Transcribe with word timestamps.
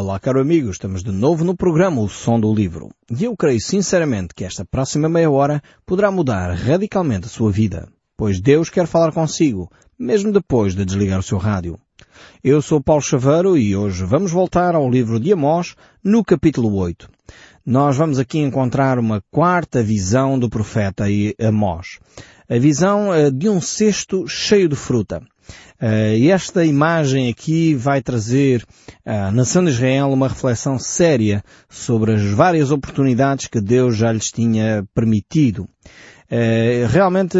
Olá, 0.00 0.16
caro 0.20 0.40
amigo, 0.40 0.70
estamos 0.70 1.02
de 1.02 1.10
novo 1.10 1.44
no 1.44 1.56
programa 1.56 2.00
O 2.00 2.08
Som 2.08 2.38
do 2.38 2.54
Livro. 2.54 2.88
E 3.10 3.24
eu 3.24 3.36
creio 3.36 3.60
sinceramente 3.60 4.32
que 4.32 4.44
esta 4.44 4.64
próxima 4.64 5.08
meia 5.08 5.28
hora 5.28 5.60
poderá 5.84 6.08
mudar 6.08 6.54
radicalmente 6.54 7.26
a 7.26 7.28
sua 7.28 7.50
vida, 7.50 7.88
pois 8.16 8.40
Deus 8.40 8.70
quer 8.70 8.86
falar 8.86 9.10
consigo, 9.10 9.68
mesmo 9.98 10.30
depois 10.30 10.76
de 10.76 10.84
desligar 10.84 11.18
o 11.18 11.22
seu 11.24 11.36
rádio. 11.36 11.76
Eu 12.44 12.62
sou 12.62 12.80
Paulo 12.80 13.02
Chaveiro 13.02 13.58
e 13.58 13.74
hoje 13.74 14.04
vamos 14.04 14.30
voltar 14.30 14.76
ao 14.76 14.88
livro 14.88 15.18
de 15.18 15.32
Amós, 15.32 15.74
no 16.04 16.22
capítulo 16.22 16.72
8. 16.76 17.10
Nós 17.66 17.96
vamos 17.96 18.20
aqui 18.20 18.38
encontrar 18.38 19.00
uma 19.00 19.20
quarta 19.32 19.82
visão 19.82 20.38
do 20.38 20.48
profeta 20.48 21.06
Amós. 21.40 21.98
A 22.48 22.56
visão 22.56 23.12
eh, 23.12 23.32
de 23.32 23.48
um 23.48 23.60
cesto 23.60 24.28
cheio 24.28 24.68
de 24.68 24.76
fruta. 24.76 25.20
Uh, 25.80 26.28
esta 26.30 26.64
imagem 26.64 27.28
aqui 27.28 27.74
vai 27.74 28.02
trazer 28.02 28.64
à 29.06 29.30
nação 29.30 29.64
de 29.64 29.70
Israel 29.70 30.10
uma 30.10 30.28
reflexão 30.28 30.78
séria 30.78 31.42
sobre 31.68 32.14
as 32.14 32.22
várias 32.22 32.70
oportunidades 32.70 33.46
que 33.46 33.60
Deus 33.60 33.96
já 33.96 34.10
lhes 34.10 34.30
tinha 34.32 34.84
permitido. 34.94 35.68
Uh, 36.30 36.86
realmente 36.90 37.38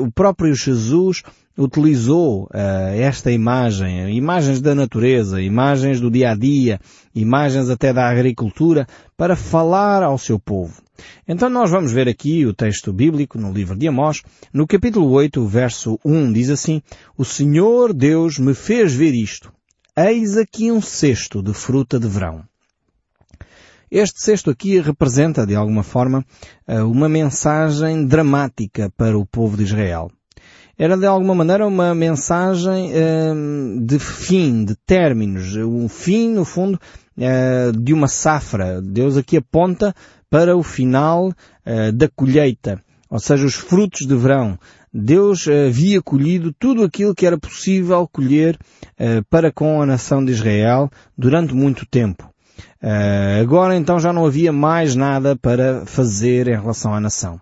o 0.00 0.10
próprio 0.10 0.54
Jesus 0.54 1.22
utilizou 1.56 2.44
uh, 2.44 2.48
esta 2.94 3.30
imagem, 3.30 4.16
imagens 4.16 4.60
da 4.60 4.74
natureza, 4.74 5.40
imagens 5.40 6.00
do 6.00 6.10
dia 6.10 6.30
a 6.30 6.34
dia, 6.34 6.80
imagens 7.14 7.68
até 7.68 7.92
da 7.92 8.08
agricultura, 8.08 8.86
para 9.16 9.36
falar 9.36 10.02
ao 10.02 10.16
seu 10.16 10.38
povo. 10.38 10.82
Então 11.26 11.48
nós 11.48 11.70
vamos 11.70 11.92
ver 11.92 12.08
aqui 12.08 12.44
o 12.46 12.54
texto 12.54 12.92
bíblico 12.92 13.38
no 13.38 13.52
livro 13.52 13.76
de 13.76 13.88
Amós, 13.88 14.22
no 14.52 14.66
capítulo 14.66 15.10
8, 15.10 15.46
verso 15.46 15.98
1, 16.04 16.32
diz 16.32 16.50
assim, 16.50 16.82
O 17.16 17.24
Senhor 17.24 17.92
Deus 17.92 18.38
me 18.38 18.54
fez 18.54 18.94
ver 18.94 19.14
isto. 19.14 19.52
Eis 19.96 20.36
aqui 20.36 20.70
um 20.70 20.80
cesto 20.80 21.42
de 21.42 21.52
fruta 21.52 21.98
de 21.98 22.08
verão. 22.08 22.44
Este 23.90 24.22
cesto 24.22 24.50
aqui 24.50 24.78
representa, 24.78 25.44
de 25.44 25.56
alguma 25.56 25.82
forma, 25.82 26.24
eh, 26.66 26.80
uma 26.80 27.08
mensagem 27.08 28.06
dramática 28.06 28.88
para 28.96 29.18
o 29.18 29.26
povo 29.26 29.56
de 29.56 29.64
Israel. 29.64 30.12
Era, 30.82 30.96
de 30.96 31.04
alguma 31.04 31.34
maneira, 31.34 31.66
uma 31.66 31.94
mensagem 31.94 32.90
eh, 32.94 33.34
de 33.82 33.98
fim, 33.98 34.64
de 34.64 34.74
términos, 34.74 35.54
um 35.54 35.90
fim, 35.90 36.30
no 36.30 36.42
fundo, 36.42 36.80
eh, 37.18 37.70
de 37.78 37.92
uma 37.92 38.08
safra. 38.08 38.80
Deus 38.80 39.18
aqui 39.18 39.36
aponta 39.36 39.94
para 40.30 40.56
o 40.56 40.62
final 40.62 41.28
uh, 41.28 41.92
da 41.92 42.08
colheita, 42.08 42.82
ou 43.10 43.18
seja, 43.18 43.44
os 43.44 43.56
frutos 43.56 44.06
de 44.06 44.16
verão. 44.16 44.58
Deus 44.90 45.46
uh, 45.46 45.66
havia 45.66 46.00
colhido 46.00 46.50
tudo 46.58 46.82
aquilo 46.82 47.14
que 47.14 47.26
era 47.26 47.36
possível 47.36 48.08
colher 48.10 48.56
uh, 48.98 49.22
para 49.28 49.52
com 49.52 49.82
a 49.82 49.86
nação 49.86 50.24
de 50.24 50.32
Israel 50.32 50.88
durante 51.18 51.52
muito 51.52 51.84
tempo. 51.84 52.26
agora 53.42 53.76
então 53.76 54.00
já 54.00 54.14
não 54.14 54.24
havia 54.24 54.50
mais 54.50 54.96
nada 54.96 55.36
para 55.36 55.84
fazer 55.84 56.48
em 56.48 56.58
relação 56.58 56.94
à 56.94 57.00
nação. 57.00 57.38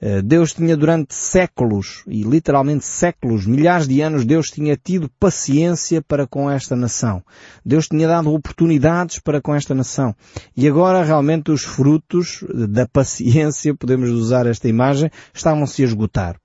Eh, 0.00 0.22
Deus 0.22 0.52
tinha 0.52 0.76
durante 0.76 1.14
séculos, 1.14 2.02
e 2.06 2.22
literalmente 2.22 2.84
séculos, 2.84 3.46
milhares 3.46 3.88
de 3.88 4.00
anos, 4.00 4.24
Deus 4.24 4.50
tinha 4.50 4.76
tido 4.76 5.10
paciência 5.18 6.00
para 6.02 6.26
com 6.26 6.50
esta 6.50 6.76
nação. 6.76 7.22
Deus 7.64 7.88
tinha 7.88 8.06
dado 8.06 8.32
oportunidades 8.32 9.18
para 9.18 9.40
com 9.40 9.54
esta 9.54 9.74
nação. 9.74 10.14
E 10.56 10.68
agora 10.68 11.04
realmente 11.04 11.50
os 11.50 11.62
frutos 11.62 12.44
da 12.68 12.86
paciência, 12.86 13.74
podemos 13.74 14.10
usar 14.10 14.46
esta 14.46 14.68
imagem, 14.68 15.10
estavam-se 15.34 15.82
a 15.82 15.86
esgotar. 15.86 16.36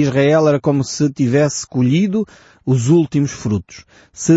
Israel 0.00 0.48
era 0.48 0.60
como 0.60 0.84
se 0.84 1.10
tivesse 1.10 1.66
colhido 1.66 2.26
os 2.64 2.88
últimos 2.88 3.30
frutos, 3.30 3.84
se 4.12 4.32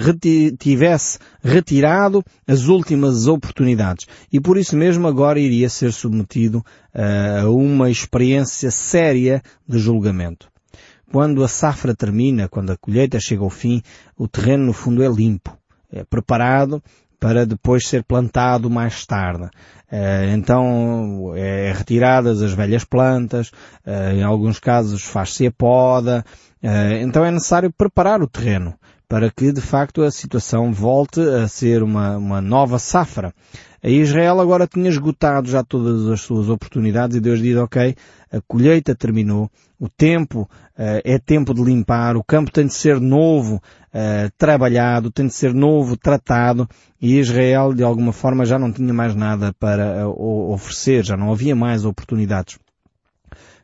reti 0.00 0.56
tivesse 0.56 1.18
retirado 1.42 2.24
as 2.46 2.68
últimas 2.68 3.26
oportunidades. 3.26 4.06
E 4.32 4.40
por 4.40 4.56
isso 4.56 4.76
mesmo 4.76 5.08
agora 5.08 5.40
iria 5.40 5.68
ser 5.68 5.92
submetido 5.92 6.58
uh, 6.58 7.46
a 7.46 7.50
uma 7.50 7.90
experiência 7.90 8.70
séria 8.70 9.42
de 9.68 9.78
julgamento. 9.78 10.48
Quando 11.10 11.42
a 11.42 11.48
safra 11.48 11.94
termina, 11.94 12.48
quando 12.48 12.70
a 12.70 12.76
colheita 12.76 13.18
chega 13.18 13.42
ao 13.42 13.50
fim, 13.50 13.82
o 14.16 14.28
terreno 14.28 14.66
no 14.66 14.72
fundo 14.72 15.02
é 15.02 15.08
limpo, 15.08 15.58
é 15.90 16.04
preparado 16.04 16.82
para 17.20 17.44
depois 17.44 17.86
ser 17.86 18.04
plantado 18.04 18.70
mais 18.70 19.04
tarde. 19.04 19.48
Eh, 19.90 20.34
então 20.34 21.32
é 21.34 21.72
retiradas 21.72 22.42
as 22.42 22.52
velhas 22.52 22.84
plantas, 22.84 23.50
eh, 23.86 24.14
em 24.16 24.22
alguns 24.22 24.60
casos 24.60 25.02
faz-se 25.02 25.46
a 25.46 25.50
poda, 25.50 26.24
eh, 26.62 27.00
então 27.02 27.24
é 27.24 27.30
necessário 27.30 27.72
preparar 27.72 28.22
o 28.22 28.28
terreno 28.28 28.74
para 29.08 29.30
que 29.30 29.50
de 29.50 29.62
facto 29.62 30.02
a 30.02 30.10
situação 30.10 30.70
volte 30.70 31.20
a 31.20 31.48
ser 31.48 31.82
uma, 31.82 32.18
uma 32.18 32.42
nova 32.42 32.78
safra. 32.78 33.32
A 33.82 33.88
Israel 33.88 34.40
agora 34.40 34.66
tinha 34.66 34.90
esgotado 34.90 35.48
já 35.48 35.64
todas 35.64 36.06
as 36.08 36.20
suas 36.20 36.50
oportunidades 36.50 37.16
e 37.16 37.20
Deus 37.20 37.40
diz, 37.40 37.56
ok, 37.56 37.96
a 38.30 38.40
colheita 38.46 38.94
terminou, 38.94 39.48
o 39.80 39.88
tempo 39.88 40.50
é 40.76 41.18
tempo 41.18 41.54
de 41.54 41.62
limpar, 41.62 42.16
o 42.16 42.22
campo 42.22 42.50
tem 42.50 42.66
de 42.66 42.74
ser 42.74 43.00
novo, 43.00 43.62
uh, 43.94 44.30
trabalhado, 44.36 45.10
tem 45.10 45.26
de 45.26 45.34
ser 45.34 45.54
novo, 45.54 45.96
tratado, 45.96 46.68
e 47.00 47.18
Israel 47.18 47.72
de 47.72 47.82
alguma 47.82 48.12
forma 48.12 48.44
já 48.44 48.58
não 48.58 48.72
tinha 48.72 48.92
mais 48.92 49.14
nada 49.14 49.52
para 49.58 50.08
uh, 50.08 50.52
oferecer, 50.52 51.04
já 51.04 51.16
não 51.16 51.32
havia 51.32 51.54
mais 51.54 51.84
oportunidades. 51.84 52.58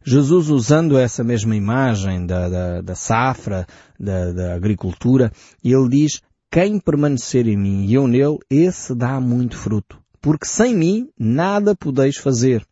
Jesus 0.04 0.50
usando 0.50 0.98
essa 0.98 1.24
mesma 1.24 1.56
imagem 1.56 2.26
da, 2.26 2.48
da, 2.48 2.80
da 2.82 2.94
safra, 2.94 3.66
da, 3.98 4.32
da 4.32 4.54
agricultura, 4.54 5.32
ele 5.64 5.88
diz, 5.88 6.20
quem 6.50 6.78
permanecer 6.78 7.48
em 7.48 7.56
mim 7.56 7.86
e 7.86 7.94
eu 7.94 8.06
nele, 8.06 8.38
esse 8.50 8.94
dá 8.94 9.18
muito 9.18 9.56
fruto. 9.56 9.98
Porque 10.20 10.46
sem 10.46 10.74
mim 10.74 11.08
nada 11.18 11.74
podeis 11.74 12.16
fazer. 12.16 12.64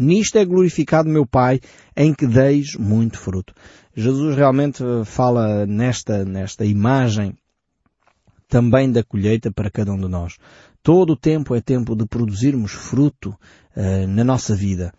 Nisto 0.00 0.38
é 0.38 0.44
glorificado 0.44 1.08
meu 1.08 1.26
Pai, 1.26 1.60
em 1.96 2.14
que 2.14 2.26
deis 2.26 2.74
muito 2.74 3.18
fruto. 3.18 3.54
Jesus 3.94 4.36
realmente 4.36 4.82
fala 5.04 5.66
nesta, 5.66 6.24
nesta 6.24 6.64
imagem 6.64 7.36
também 8.48 8.90
da 8.90 9.04
colheita 9.04 9.52
para 9.52 9.70
cada 9.70 9.92
um 9.92 10.00
de 10.00 10.08
nós. 10.08 10.36
Todo 10.82 11.12
o 11.12 11.16
tempo 11.16 11.54
é 11.54 11.60
tempo 11.60 11.94
de 11.94 12.06
produzirmos 12.06 12.72
fruto 12.72 13.30
uh, 13.76 14.06
na 14.08 14.24
nossa 14.24 14.54
vida. 14.54 14.92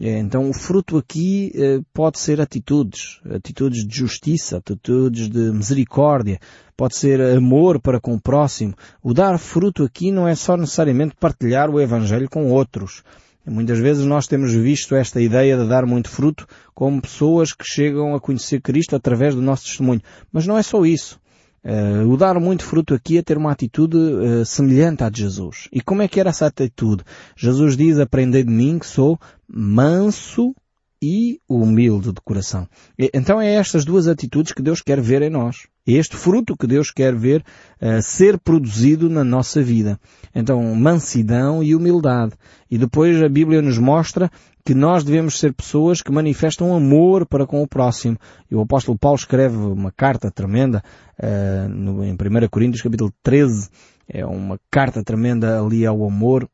É, 0.00 0.18
então 0.18 0.48
o 0.48 0.52
fruto 0.52 0.96
aqui 0.96 1.50
eh, 1.56 1.80
pode 1.92 2.20
ser 2.20 2.40
atitudes, 2.40 3.20
atitudes 3.28 3.84
de 3.84 3.96
justiça, 3.96 4.58
atitudes 4.58 5.28
de 5.28 5.50
misericórdia, 5.50 6.38
pode 6.76 6.96
ser 6.96 7.20
amor 7.20 7.80
para 7.80 7.98
com 7.98 8.14
o 8.14 8.20
próximo. 8.20 8.74
O 9.02 9.12
dar 9.12 9.38
fruto 9.38 9.82
aqui 9.82 10.12
não 10.12 10.28
é 10.28 10.36
só 10.36 10.56
necessariamente 10.56 11.16
partilhar 11.18 11.68
o 11.68 11.80
Evangelho 11.80 12.28
com 12.30 12.46
outros. 12.46 13.02
Muitas 13.48 13.78
vezes 13.78 14.04
nós 14.04 14.26
temos 14.26 14.52
visto 14.52 14.94
esta 14.94 15.20
ideia 15.20 15.56
de 15.56 15.66
dar 15.66 15.86
muito 15.86 16.08
fruto 16.08 16.46
como 16.74 17.00
pessoas 17.00 17.52
que 17.52 17.64
chegam 17.64 18.14
a 18.14 18.20
conhecer 18.20 18.60
Cristo 18.60 18.94
através 18.94 19.34
do 19.34 19.42
nosso 19.42 19.64
testemunho. 19.64 20.02
Mas 20.32 20.46
não 20.46 20.58
é 20.58 20.62
só 20.62 20.84
isso. 20.84 21.20
Uh, 21.64 22.08
o 22.08 22.16
dar 22.16 22.38
muito 22.38 22.64
fruto 22.64 22.94
aqui 22.94 23.18
é 23.18 23.22
ter 23.22 23.36
uma 23.36 23.50
atitude 23.50 23.96
uh, 23.96 24.44
semelhante 24.44 25.02
à 25.02 25.10
de 25.10 25.22
Jesus. 25.22 25.68
E 25.72 25.80
como 25.80 26.02
é 26.02 26.08
que 26.08 26.20
era 26.20 26.30
essa 26.30 26.46
atitude? 26.46 27.02
Jesus 27.36 27.76
diz, 27.76 27.98
aprendei 27.98 28.44
de 28.44 28.50
mim 28.50 28.78
que 28.78 28.86
sou 28.86 29.18
manso 29.46 30.54
e 31.02 31.40
humilde 31.48 32.12
de 32.12 32.20
coração. 32.20 32.68
E, 32.98 33.10
então 33.12 33.40
é 33.40 33.54
estas 33.54 33.84
duas 33.84 34.06
atitudes 34.06 34.52
que 34.52 34.62
Deus 34.62 34.80
quer 34.80 35.00
ver 35.00 35.22
em 35.22 35.30
nós. 35.30 35.66
Este 35.90 36.16
fruto 36.16 36.54
que 36.54 36.66
Deus 36.66 36.90
quer 36.90 37.14
ver 37.14 37.42
uh, 37.80 38.02
ser 38.02 38.38
produzido 38.38 39.08
na 39.08 39.24
nossa 39.24 39.62
vida. 39.62 39.98
Então, 40.34 40.62
mansidão 40.74 41.62
e 41.62 41.74
humildade. 41.74 42.34
E 42.70 42.76
depois 42.76 43.22
a 43.22 43.28
Bíblia 43.28 43.62
nos 43.62 43.78
mostra 43.78 44.30
que 44.62 44.74
nós 44.74 45.02
devemos 45.02 45.38
ser 45.38 45.54
pessoas 45.54 46.02
que 46.02 46.12
manifestam 46.12 46.74
amor 46.74 47.24
para 47.24 47.46
com 47.46 47.62
o 47.62 47.66
próximo. 47.66 48.18
E 48.50 48.54
o 48.54 48.60
apóstolo 48.60 48.98
Paulo 48.98 49.16
escreve 49.16 49.56
uma 49.56 49.90
carta 49.90 50.30
tremenda 50.30 50.82
uh, 51.18 51.68
no, 51.70 52.04
em 52.04 52.12
1 52.12 52.16
Coríntios 52.50 52.82
capítulo 52.82 53.10
13. 53.22 53.70
É 54.06 54.26
uma 54.26 54.60
carta 54.70 55.02
tremenda 55.02 55.58
ali 55.58 55.86
ao 55.86 56.04
amor 56.04 56.46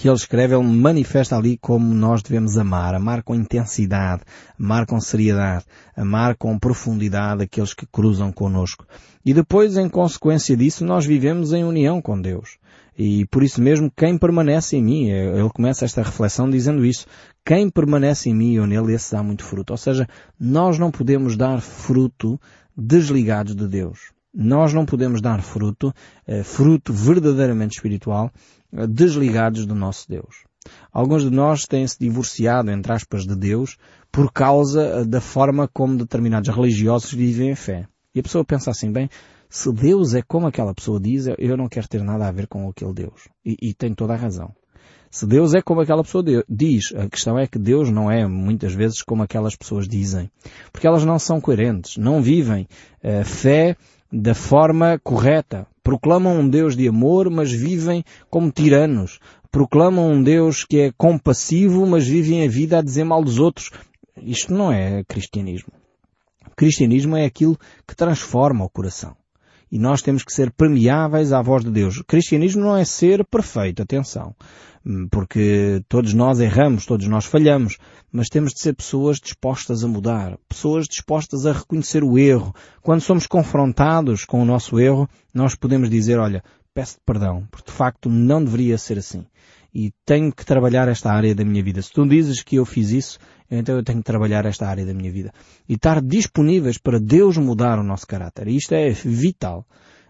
que 0.00 0.08
ele 0.08 0.16
escreve, 0.16 0.54
ele 0.54 0.64
manifesta 0.64 1.36
ali 1.36 1.56
como 1.56 1.92
nós 1.94 2.22
devemos 2.22 2.56
amar. 2.56 2.94
Amar 2.94 3.22
com 3.22 3.34
intensidade, 3.34 4.22
amar 4.58 4.86
com 4.86 5.00
seriedade, 5.00 5.64
amar 5.96 6.36
com 6.36 6.58
profundidade 6.58 7.42
aqueles 7.42 7.74
que 7.74 7.86
cruzam 7.86 8.32
conosco. 8.32 8.86
E 9.24 9.34
depois, 9.34 9.76
em 9.76 9.88
consequência 9.88 10.56
disso, 10.56 10.84
nós 10.84 11.04
vivemos 11.04 11.52
em 11.52 11.64
união 11.64 12.00
com 12.00 12.20
Deus. 12.20 12.58
E 12.98 13.26
por 13.26 13.42
isso 13.42 13.62
mesmo, 13.62 13.92
quem 13.96 14.18
permanece 14.18 14.76
em 14.76 14.82
mim, 14.82 15.10
é, 15.10 15.38
ele 15.38 15.50
começa 15.50 15.84
esta 15.84 16.02
reflexão 16.02 16.50
dizendo 16.50 16.84
isso, 16.84 17.06
quem 17.44 17.70
permanece 17.70 18.28
em 18.28 18.34
mim 18.34 18.58
ou 18.58 18.66
nele, 18.66 18.94
esse 18.94 19.12
dá 19.12 19.22
muito 19.22 19.44
fruto. 19.44 19.72
Ou 19.72 19.76
seja, 19.76 20.08
nós 20.38 20.78
não 20.78 20.90
podemos 20.90 21.36
dar 21.36 21.60
fruto 21.60 22.40
desligados 22.76 23.54
de 23.54 23.68
Deus. 23.68 24.12
Nós 24.34 24.72
não 24.72 24.84
podemos 24.84 25.20
dar 25.20 25.42
fruto, 25.42 25.92
eh, 26.26 26.42
fruto 26.42 26.92
verdadeiramente 26.92 27.76
espiritual, 27.76 28.30
desligados 28.88 29.66
do 29.66 29.74
nosso 29.74 30.08
Deus. 30.08 30.44
Alguns 30.92 31.22
de 31.22 31.30
nós 31.30 31.64
têm-se 31.64 31.98
divorciado, 31.98 32.70
entre 32.70 32.92
aspas, 32.92 33.26
de 33.26 33.34
Deus 33.34 33.76
por 34.10 34.32
causa 34.32 34.82
eh, 34.82 35.04
da 35.04 35.20
forma 35.20 35.68
como 35.68 35.96
determinados 35.96 36.54
religiosos 36.54 37.12
vivem 37.12 37.52
a 37.52 37.56
fé. 37.56 37.86
E 38.14 38.20
a 38.20 38.22
pessoa 38.22 38.44
pensa 38.44 38.70
assim, 38.70 38.90
bem, 38.90 39.08
Se 39.50 39.72
Deus 39.72 40.14
é 40.14 40.20
como 40.20 40.46
aquela 40.46 40.74
pessoa 40.74 41.00
diz, 41.00 41.26
eu 41.38 41.56
não 41.56 41.68
quero 41.68 41.88
ter 41.88 42.02
nada 42.02 42.28
a 42.28 42.32
ver 42.32 42.46
com 42.46 42.68
aquele 42.68 42.92
Deus. 42.92 43.28
E, 43.44 43.56
e 43.62 43.74
tem 43.74 43.94
toda 43.94 44.12
a 44.12 44.16
razão. 44.16 44.54
Se 45.10 45.26
Deus 45.26 45.54
é 45.54 45.62
como 45.62 45.80
aquela 45.80 46.02
pessoa 46.02 46.22
diz, 46.46 46.92
a 46.94 47.08
questão 47.08 47.38
é 47.38 47.46
que 47.46 47.58
Deus 47.58 47.90
não 47.90 48.10
é 48.10 48.26
muitas 48.26 48.74
vezes 48.74 49.02
como 49.02 49.22
aquelas 49.22 49.56
pessoas 49.56 49.88
dizem. 49.88 50.30
Porque 50.70 50.86
elas 50.86 51.04
não 51.04 51.18
são 51.18 51.40
coerentes, 51.40 51.96
não 51.96 52.20
vivem 52.20 52.68
a 53.02 53.08
eh, 53.08 53.24
fé 53.24 53.76
da 54.12 54.34
forma 54.34 54.98
correta. 55.02 55.66
Proclamam 55.88 56.40
um 56.40 56.46
Deus 56.46 56.76
de 56.76 56.86
amor, 56.86 57.30
mas 57.30 57.50
vivem 57.50 58.04
como 58.28 58.52
tiranos. 58.52 59.18
Proclamam 59.50 60.12
um 60.12 60.22
Deus 60.22 60.62
que 60.62 60.80
é 60.80 60.92
compassivo, 60.92 61.86
mas 61.86 62.06
vivem 62.06 62.44
a 62.44 62.46
vida 62.46 62.78
a 62.78 62.82
dizer 62.82 63.04
mal 63.04 63.24
dos 63.24 63.38
outros. 63.38 63.70
Isto 64.20 64.52
não 64.52 64.70
é 64.70 65.02
cristianismo. 65.04 65.72
O 66.46 66.54
cristianismo 66.54 67.16
é 67.16 67.24
aquilo 67.24 67.58
que 67.86 67.96
transforma 67.96 68.66
o 68.66 68.68
coração. 68.68 69.16
E 69.72 69.78
nós 69.78 70.02
temos 70.02 70.22
que 70.22 70.30
ser 70.30 70.50
permeáveis 70.50 71.32
à 71.32 71.40
voz 71.40 71.64
de 71.64 71.70
Deus. 71.70 71.96
O 71.96 72.04
cristianismo 72.04 72.60
não 72.60 72.76
é 72.76 72.84
ser 72.84 73.24
perfeito, 73.24 73.80
atenção. 73.80 74.36
Porque 75.10 75.82
todos 75.88 76.14
nós 76.14 76.40
erramos, 76.40 76.86
todos 76.86 77.06
nós 77.06 77.26
falhamos. 77.26 77.76
Mas 78.10 78.28
temos 78.28 78.54
de 78.54 78.60
ser 78.60 78.74
pessoas 78.74 79.20
dispostas 79.20 79.84
a 79.84 79.88
mudar. 79.88 80.38
Pessoas 80.48 80.86
dispostas 80.88 81.44
a 81.44 81.52
reconhecer 81.52 82.02
o 82.02 82.18
erro. 82.18 82.54
Quando 82.80 83.02
somos 83.02 83.26
confrontados 83.26 84.24
com 84.24 84.40
o 84.40 84.46
nosso 84.46 84.80
erro, 84.80 85.08
nós 85.32 85.54
podemos 85.54 85.90
dizer, 85.90 86.18
olha, 86.18 86.42
peço 86.72 86.96
perdão, 87.04 87.46
porque 87.50 87.70
de 87.70 87.76
facto 87.76 88.08
não 88.08 88.42
deveria 88.42 88.78
ser 88.78 88.98
assim. 88.98 89.26
E 89.74 89.92
tenho 90.06 90.32
que 90.32 90.46
trabalhar 90.46 90.88
esta 90.88 91.12
área 91.12 91.34
da 91.34 91.44
minha 91.44 91.62
vida. 91.62 91.82
Se 91.82 91.92
tu 91.92 92.06
dizes 92.06 92.42
que 92.42 92.56
eu 92.56 92.64
fiz 92.64 92.90
isso, 92.90 93.18
então 93.50 93.76
eu 93.76 93.82
tenho 93.82 93.98
que 93.98 94.04
trabalhar 94.04 94.46
esta 94.46 94.66
área 94.66 94.86
da 94.86 94.94
minha 94.94 95.12
vida. 95.12 95.32
E 95.68 95.74
estar 95.74 96.00
disponíveis 96.00 96.78
para 96.78 96.98
Deus 96.98 97.36
mudar 97.36 97.78
o 97.78 97.84
nosso 97.84 98.06
caráter. 98.06 98.48
Isto 98.48 98.74
é 98.74 98.90
vital. 98.90 99.66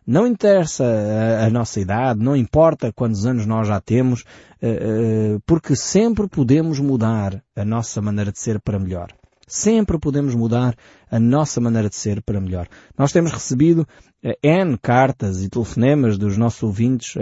Não 0.08 0.26
interessa 0.26 0.84
a, 0.84 1.44
a, 1.44 1.50
nossa 1.50 1.78
idade, 1.78 2.25
não 2.25 2.34
importa 2.34 2.90
quantos 2.90 3.26
anos 3.26 3.44
nós 3.44 3.69
já 3.69 3.78
temos, 3.78 4.22
uh, 4.22 5.34
uh, 5.34 5.40
porque 5.44 5.76
sempre 5.76 6.26
podemos 6.26 6.81
mudar 6.81 7.44
a 7.55 7.62
nossa 7.62 8.00
maneira 8.00 8.32
de 8.32 8.38
ser 8.38 8.58
para 8.58 8.78
melhor. 8.78 9.12
Sempre 9.46 9.99
podemos 9.99 10.34
mudar 10.34 10.75
a 11.10 11.20
nossa 11.20 11.60
maneira 11.60 11.90
de 11.90 11.96
ser 11.96 12.22
para 12.22 12.40
melhor. 12.40 12.69
Nós 12.96 13.12
temos 13.12 13.32
recebido 13.32 13.87
uh, 14.25 14.32
N 14.43 14.78
cartas 14.78 15.44
e 15.44 15.50
telefonemas 15.50 16.16
dos 16.16 16.38
nossos 16.38 16.62
ouvintes 16.62 17.12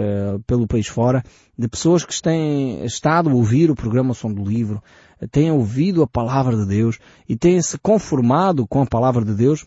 pelo 0.45 0.65
país 0.65 0.87
fora, 0.87 1.21
de 1.59 1.67
pessoas 1.67 2.05
que 2.05 2.21
têm 2.21 2.85
estado 2.85 3.29
a 3.29 3.33
ouvir 3.33 3.69
o 3.69 3.75
programa 3.75 4.13
Som 4.13 4.31
do 4.31 4.45
Livro, 4.45 4.81
têm 5.29 5.51
ouvido 5.51 6.03
a 6.03 6.07
palavra 6.07 6.55
de 6.55 6.65
Deus 6.65 6.99
e 7.27 7.35
têm 7.35 7.61
se 7.61 7.77
conformado 7.77 8.65
com 8.65 8.81
a 8.81 8.85
palavra 8.85 9.25
de 9.25 9.33
Deus 9.33 9.65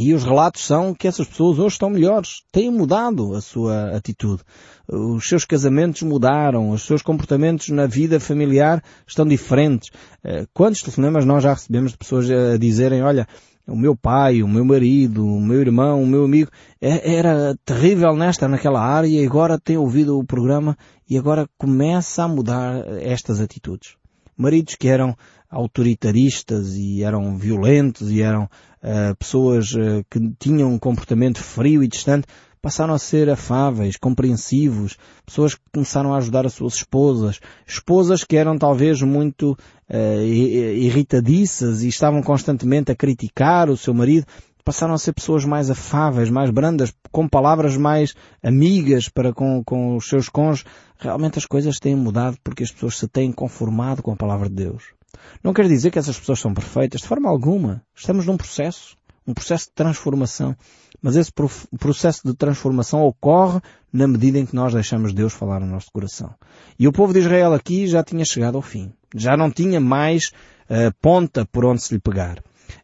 e 0.00 0.14
os 0.14 0.24
relatos 0.24 0.64
são 0.64 0.94
que 0.94 1.06
essas 1.06 1.28
pessoas 1.28 1.58
hoje 1.58 1.74
estão 1.74 1.90
melhores, 1.90 2.42
têm 2.50 2.70
mudado 2.70 3.34
a 3.34 3.40
sua 3.42 3.94
atitude. 3.94 4.42
Os 4.88 5.28
seus 5.28 5.44
casamentos 5.44 6.00
mudaram, 6.00 6.70
os 6.70 6.86
seus 6.86 7.02
comportamentos 7.02 7.68
na 7.68 7.86
vida 7.86 8.18
familiar 8.18 8.82
estão 9.06 9.26
diferentes. 9.26 9.90
Eh, 10.24 10.46
quantos 10.54 10.80
telefonemas 10.80 11.26
nós 11.26 11.42
já 11.42 11.52
recebemos 11.52 11.92
de 11.92 11.98
pessoas 11.98 12.30
a 12.30 12.56
dizerem, 12.56 13.02
olha, 13.02 13.28
o 13.68 13.76
meu 13.76 13.94
pai, 13.94 14.42
o 14.42 14.48
meu 14.48 14.64
marido, 14.64 15.22
o 15.22 15.38
meu 15.38 15.60
irmão, 15.60 16.02
o 16.02 16.06
meu 16.06 16.24
amigo, 16.24 16.50
é, 16.80 17.16
era 17.16 17.54
terrível 17.62 18.16
nesta, 18.16 18.48
naquela 18.48 18.80
área 18.80 19.06
e 19.06 19.22
agora 19.22 19.60
tem 19.60 19.76
ouvido 19.76 20.18
o 20.18 20.24
programa 20.24 20.78
e 21.08 21.18
agora 21.18 21.46
começa 21.58 22.24
a 22.24 22.28
mudar 22.28 22.86
estas 23.02 23.38
atitudes 23.38 24.00
maridos 24.40 24.74
que 24.74 24.88
eram 24.88 25.14
autoritaristas 25.50 26.76
e 26.76 27.02
eram 27.02 27.36
violentos 27.36 28.10
e 28.10 28.22
eram 28.22 28.48
uh, 28.82 29.14
pessoas 29.16 29.72
uh, 29.72 30.04
que 30.10 30.20
tinham 30.38 30.72
um 30.72 30.78
comportamento 30.78 31.38
frio 31.38 31.82
e 31.82 31.88
distante, 31.88 32.26
passaram 32.62 32.92
a 32.92 32.98
ser 32.98 33.30
afáveis, 33.30 33.96
compreensivos, 33.96 34.96
pessoas 35.24 35.54
que 35.54 35.62
começaram 35.72 36.12
a 36.12 36.18
ajudar 36.18 36.44
as 36.44 36.52
suas 36.52 36.74
esposas, 36.74 37.40
esposas 37.66 38.22
que 38.24 38.36
eram 38.36 38.58
talvez 38.58 39.00
muito 39.00 39.52
uh, 39.52 40.22
irritadiças 40.22 41.82
e 41.82 41.88
estavam 41.88 42.22
constantemente 42.22 42.92
a 42.92 42.96
criticar 42.96 43.70
o 43.70 43.76
seu 43.76 43.94
marido, 43.94 44.26
passaram 44.64 44.94
a 44.94 44.98
ser 44.98 45.12
pessoas 45.12 45.44
mais 45.44 45.70
afáveis, 45.70 46.30
mais 46.30 46.50
brandas, 46.50 46.92
com 47.10 47.26
palavras 47.26 47.76
mais 47.76 48.14
amigas 48.42 49.08
para 49.08 49.32
com, 49.32 49.64
com 49.64 49.96
os 49.96 50.08
seus 50.08 50.28
cônjuges. 50.28 50.66
Realmente 50.98 51.38
as 51.38 51.46
coisas 51.46 51.78
têm 51.78 51.96
mudado 51.96 52.36
porque 52.44 52.62
as 52.62 52.70
pessoas 52.70 52.98
se 52.98 53.08
têm 53.08 53.32
conformado 53.32 54.02
com 54.02 54.12
a 54.12 54.16
palavra 54.16 54.48
de 54.48 54.56
Deus. 54.56 54.99
Não 55.42 55.52
quer 55.52 55.66
dizer 55.66 55.90
que 55.90 55.98
essas 55.98 56.18
pessoas 56.18 56.40
são 56.40 56.52
perfeitas, 56.54 57.00
de 57.00 57.08
forma 57.08 57.28
alguma. 57.28 57.82
Estamos 57.94 58.26
num 58.26 58.36
processo, 58.36 58.96
um 59.26 59.34
processo 59.34 59.66
de 59.66 59.72
transformação. 59.72 60.56
Mas 61.02 61.16
esse 61.16 61.32
processo 61.78 62.20
de 62.24 62.34
transformação 62.34 63.02
ocorre 63.02 63.60
na 63.92 64.06
medida 64.06 64.38
em 64.38 64.46
que 64.46 64.54
nós 64.54 64.74
deixamos 64.74 65.12
Deus 65.12 65.32
falar 65.32 65.60
no 65.60 65.66
nosso 65.66 65.90
coração. 65.92 66.34
E 66.78 66.86
o 66.86 66.92
povo 66.92 67.12
de 67.12 67.20
Israel 67.20 67.54
aqui 67.54 67.86
já 67.86 68.02
tinha 68.02 68.24
chegado 68.24 68.56
ao 68.56 68.62
fim. 68.62 68.92
Já 69.14 69.36
não 69.36 69.50
tinha 69.50 69.80
mais 69.80 70.30
uh, 70.68 70.94
ponta 71.00 71.46
por 71.46 71.64
onde 71.64 71.82
se 71.82 71.94
lhe 71.94 72.00
pegar. 72.00 72.38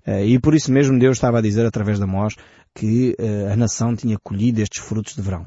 Uh, 0.07 0.25
e 0.25 0.39
por 0.39 0.55
isso 0.55 0.73
mesmo 0.73 0.99
Deus 0.99 1.17
estava 1.17 1.39
a 1.39 1.43
dizer 1.43 1.67
através 1.67 1.99
da 1.99 2.07
Mós 2.07 2.35
que 2.75 3.15
uh, 3.19 3.53
a 3.53 3.57
nação 3.57 3.95
tinha 3.95 4.19
colhido 4.19 4.61
estes 4.61 4.81
frutos 4.81 5.15
de 5.15 5.23
verão. 5.23 5.47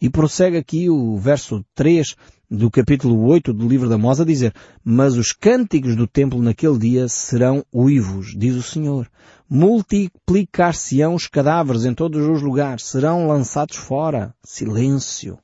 E 0.00 0.10
prossegue 0.10 0.56
aqui 0.56 0.90
o 0.90 1.16
verso 1.16 1.64
3 1.74 2.16
do 2.50 2.68
capítulo 2.68 3.26
8 3.26 3.52
do 3.52 3.68
livro 3.68 3.88
da 3.88 3.96
Mós 3.96 4.20
a 4.20 4.24
dizer, 4.24 4.52
mas 4.84 5.16
os 5.16 5.32
cânticos 5.32 5.94
do 5.94 6.06
templo 6.06 6.42
naquele 6.42 6.78
dia 6.78 7.08
serão 7.08 7.64
uivos, 7.72 8.34
diz 8.36 8.56
o 8.56 8.62
Senhor. 8.62 9.08
Multiplicar-se-ão 9.48 11.14
os 11.14 11.28
cadáveres 11.28 11.84
em 11.84 11.94
todos 11.94 12.26
os 12.26 12.42
lugares, 12.42 12.86
serão 12.86 13.28
lançados 13.28 13.76
fora. 13.76 14.34
Silêncio. 14.42 15.38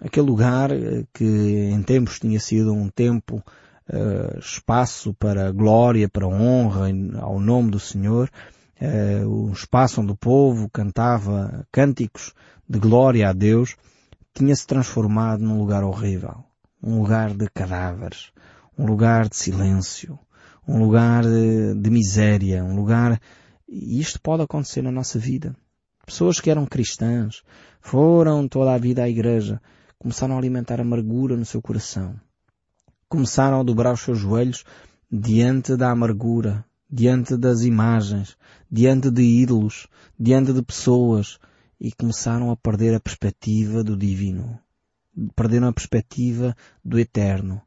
Aquele 0.00 0.26
lugar 0.26 0.70
eh, 0.70 1.04
que 1.12 1.24
em 1.24 1.82
tempos 1.82 2.20
tinha 2.20 2.38
sido 2.38 2.72
um 2.72 2.88
tempo, 2.88 3.42
uh, 3.88 4.38
espaço 4.38 5.14
para 5.14 5.50
glória, 5.50 6.08
para 6.08 6.28
honra 6.28 6.88
ao 7.20 7.40
nome 7.40 7.70
do 7.70 7.80
Senhor, 7.80 8.30
uh, 8.80 9.26
o 9.26 9.52
espaço 9.52 10.00
onde 10.00 10.12
o 10.12 10.16
povo 10.16 10.68
cantava 10.70 11.66
cânticos 11.72 12.32
de 12.72 12.78
glória 12.78 13.28
a 13.28 13.34
Deus, 13.34 13.76
tinha 14.32 14.56
se 14.56 14.66
transformado 14.66 15.44
num 15.44 15.58
lugar 15.58 15.84
horrível, 15.84 16.42
um 16.82 17.00
lugar 17.00 17.34
de 17.34 17.46
cadáveres, 17.50 18.32
um 18.78 18.86
lugar 18.86 19.28
de 19.28 19.36
silêncio, 19.36 20.18
um 20.66 20.78
lugar 20.82 21.22
de, 21.22 21.74
de 21.74 21.90
miséria, 21.90 22.64
um 22.64 22.74
lugar 22.74 23.20
e 23.68 24.00
isto 24.00 24.18
pode 24.22 24.42
acontecer 24.42 24.80
na 24.80 24.90
nossa 24.90 25.18
vida. 25.18 25.54
Pessoas 26.06 26.40
que 26.40 26.50
eram 26.50 26.64
cristãs, 26.64 27.42
foram 27.78 28.48
toda 28.48 28.72
a 28.72 28.78
vida 28.78 29.02
à 29.02 29.08
igreja, 29.08 29.60
começaram 29.98 30.34
a 30.34 30.38
alimentar 30.38 30.80
amargura 30.80 31.36
no 31.36 31.44
seu 31.44 31.60
coração. 31.60 32.18
Começaram 33.06 33.60
a 33.60 33.62
dobrar 33.62 33.92
os 33.92 34.00
seus 34.00 34.18
joelhos 34.18 34.64
diante 35.10 35.76
da 35.76 35.90
amargura, 35.90 36.64
diante 36.90 37.36
das 37.36 37.60
imagens, 37.64 38.34
diante 38.70 39.10
de 39.10 39.22
ídolos, 39.22 39.86
diante 40.18 40.54
de 40.54 40.62
pessoas, 40.62 41.38
e 41.82 41.90
começaram 41.90 42.52
a 42.52 42.56
perder 42.56 42.94
a 42.94 43.00
perspectiva 43.00 43.82
do 43.82 43.96
divino. 43.96 44.56
Perderam 45.34 45.66
a 45.66 45.72
perspectiva 45.72 46.56
do 46.84 46.96
eterno. 46.96 47.60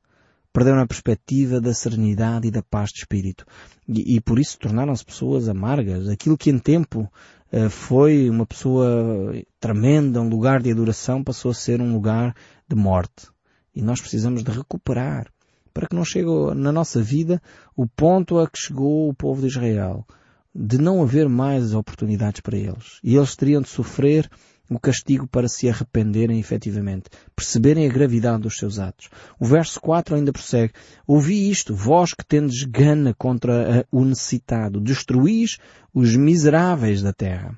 Perderam 0.54 0.80
a 0.80 0.88
perspectiva 0.88 1.60
da 1.60 1.74
serenidade 1.74 2.48
e 2.48 2.52
da 2.52 2.64
paz 2.64 2.92
de 2.92 3.00
espírito. 3.00 3.46
E, 3.86 4.16
e 4.16 4.22
por 4.22 4.40
isso 4.40 4.58
tornaram-se 4.58 5.04
pessoas 5.04 5.50
amargas. 5.50 6.08
Aquilo 6.08 6.38
que 6.38 6.50
em 6.50 6.58
tempo 6.58 7.12
uh, 7.52 7.70
foi 7.70 8.30
uma 8.30 8.46
pessoa 8.46 9.34
tremenda, 9.60 10.22
um 10.22 10.30
lugar 10.30 10.62
de 10.62 10.72
adoração, 10.72 11.22
passou 11.22 11.52
a 11.52 11.54
ser 11.54 11.82
um 11.82 11.92
lugar 11.92 12.34
de 12.70 12.76
morte. 12.76 13.28
E 13.76 13.82
nós 13.82 14.00
precisamos 14.00 14.46
de 14.46 14.52
recuperar 14.52 15.28
para 15.74 15.88
que 15.88 15.96
não 15.96 16.06
chegue 16.06 16.30
na 16.56 16.72
nossa 16.72 17.04
vida 17.04 17.42
o 17.76 17.86
ponto 17.86 18.40
a 18.40 18.48
que 18.48 18.58
chegou 18.58 19.10
o 19.10 19.14
povo 19.14 19.42
de 19.42 19.48
Israel 19.48 20.08
de 20.56 20.78
não 20.78 21.02
haver 21.02 21.28
mais 21.28 21.74
oportunidades 21.74 22.40
para 22.40 22.58
eles. 22.58 23.00
E 23.04 23.16
eles 23.16 23.36
teriam 23.36 23.62
de 23.62 23.68
sofrer 23.68 24.30
o 24.70 24.80
castigo 24.80 25.28
para 25.28 25.48
se 25.48 25.70
arrependerem 25.70 26.40
efetivamente, 26.40 27.10
perceberem 27.36 27.88
a 27.88 27.94
gravidade 27.94 28.44
dos 28.44 28.58
seus 28.58 28.80
atos. 28.80 29.10
O 29.40 29.46
verso 29.46 29.80
4 29.80 30.16
ainda 30.16 30.32
prossegue, 30.32 30.74
ouvi 31.06 31.50
isto, 31.50 31.76
vós 31.76 32.14
que 32.14 32.26
tendes 32.26 32.64
gana 32.64 33.14
contra 33.14 33.86
o 33.92 34.04
necessitado, 34.04 34.80
destruís 34.80 35.58
os 35.94 36.16
miseráveis 36.16 37.02
da 37.02 37.14
terra. 37.14 37.56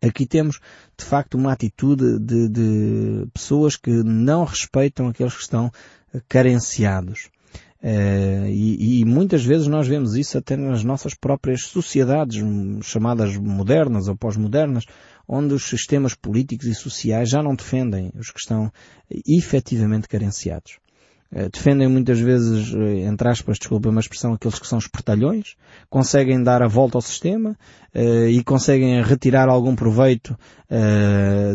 Aqui 0.00 0.24
temos, 0.24 0.60
de 0.96 1.04
facto, 1.04 1.34
uma 1.34 1.52
atitude 1.52 2.20
de, 2.20 2.48
de 2.48 3.26
pessoas 3.34 3.76
que 3.76 3.90
não 3.90 4.44
respeitam 4.44 5.08
aqueles 5.08 5.34
que 5.34 5.42
estão 5.42 5.72
carenciados. 6.28 7.28
Uh, 7.80 8.48
e, 8.48 9.00
e, 9.00 9.04
muitas 9.04 9.44
vezes 9.44 9.68
nós 9.68 9.86
vemos 9.86 10.16
isso 10.16 10.36
até 10.36 10.56
nas 10.56 10.82
nossas 10.82 11.14
próprias 11.14 11.62
sociedades 11.62 12.42
chamadas 12.82 13.36
modernas 13.36 14.08
ou 14.08 14.16
pós-modernas, 14.16 14.84
onde 15.28 15.54
os 15.54 15.68
sistemas 15.68 16.12
políticos 16.12 16.66
e 16.66 16.74
sociais 16.74 17.30
já 17.30 17.40
não 17.40 17.54
defendem 17.54 18.10
os 18.18 18.32
que 18.32 18.40
estão 18.40 18.72
efetivamente 19.24 20.08
carenciados. 20.08 20.78
defendem 21.52 21.86
muitas 21.86 22.18
vezes, 22.18 22.74
entre 23.06 23.28
aspas, 23.28 23.58
desculpa 23.58 23.90
uma 23.90 24.00
expressão, 24.00 24.32
aqueles 24.32 24.58
que 24.58 24.66
são 24.66 24.78
espertalhões, 24.78 25.54
conseguem 25.88 26.42
dar 26.42 26.62
a 26.62 26.66
volta 26.66 26.96
ao 26.96 27.02
sistema 27.02 27.56
e 27.94 28.42
conseguem 28.42 29.02
retirar 29.02 29.48
algum 29.48 29.76
proveito 29.76 30.36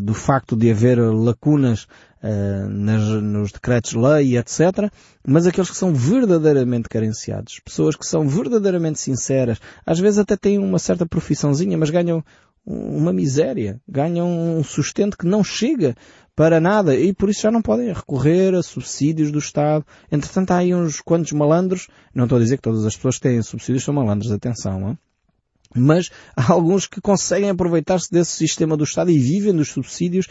do 0.04 0.14
facto 0.14 0.56
de 0.56 0.70
haver 0.70 1.00
lacunas 1.00 1.88
uh, 2.24 2.70
nas, 2.70 3.02
nos 3.22 3.52
decretos-lei, 3.52 4.38
etc. 4.38 4.90
Mas 5.28 5.46
aqueles 5.46 5.70
que 5.70 5.78
são 5.78 5.94
verdadeiramente 5.94 6.90
carenciados, 6.90 7.60
pessoas 7.60 7.96
que 7.96 8.06
são 8.06 8.28
verdadeiramente 8.28 9.00
sinceras, 9.00 9.60
às 9.86 10.00
vezes 10.00 10.20
até 10.20 10.38
têm 10.38 10.58
uma 10.58 10.80
certa 10.80 11.06
profissãozinha, 11.06 11.78
mas 11.78 11.90
ganham 11.90 12.24
uma 12.66 13.12
miséria, 13.12 13.82
ganham 13.88 14.30
um 14.30 14.64
sustento 14.64 15.18
que 15.18 15.26
não 15.26 15.44
chega 15.44 15.96
para 16.36 16.60
nada 16.60 16.96
e 16.96 17.14
por 17.14 17.30
isso 17.30 17.42
já 17.42 17.52
não 17.52 17.62
podem 17.62 17.94
recorrer 17.94 18.56
a 18.56 18.64
subsídios 18.64 19.32
do 19.32 19.40
Estado. 19.40 19.86
Entretanto 20.12 20.52
há 20.52 20.58
aí 20.58 20.74
uns 20.74 21.02
quantos 21.02 21.34
malandros, 21.34 21.88
não 22.16 22.24
estou 22.24 22.38
a 22.38 22.42
dizer 22.42 22.58
que 22.58 22.64
todas 22.64 22.86
as 22.86 22.96
pessoas 22.96 23.16
que 23.16 23.24
têm 23.24 23.42
subsídios 23.42 23.84
são 23.84 23.94
malandros, 23.94 24.32
atenção, 24.32 24.80
não? 24.80 24.98
mas 25.76 26.10
há 26.36 26.52
alguns 26.52 26.88
que 26.88 27.02
conseguem 27.02 27.50
aproveitar-se 27.50 28.12
desse 28.12 28.32
sistema 28.32 28.78
do 28.78 28.84
Estado 28.84 29.12
e 29.12 29.18
vivem 29.18 29.54
dos 29.54 29.70
subsídios 29.70 30.28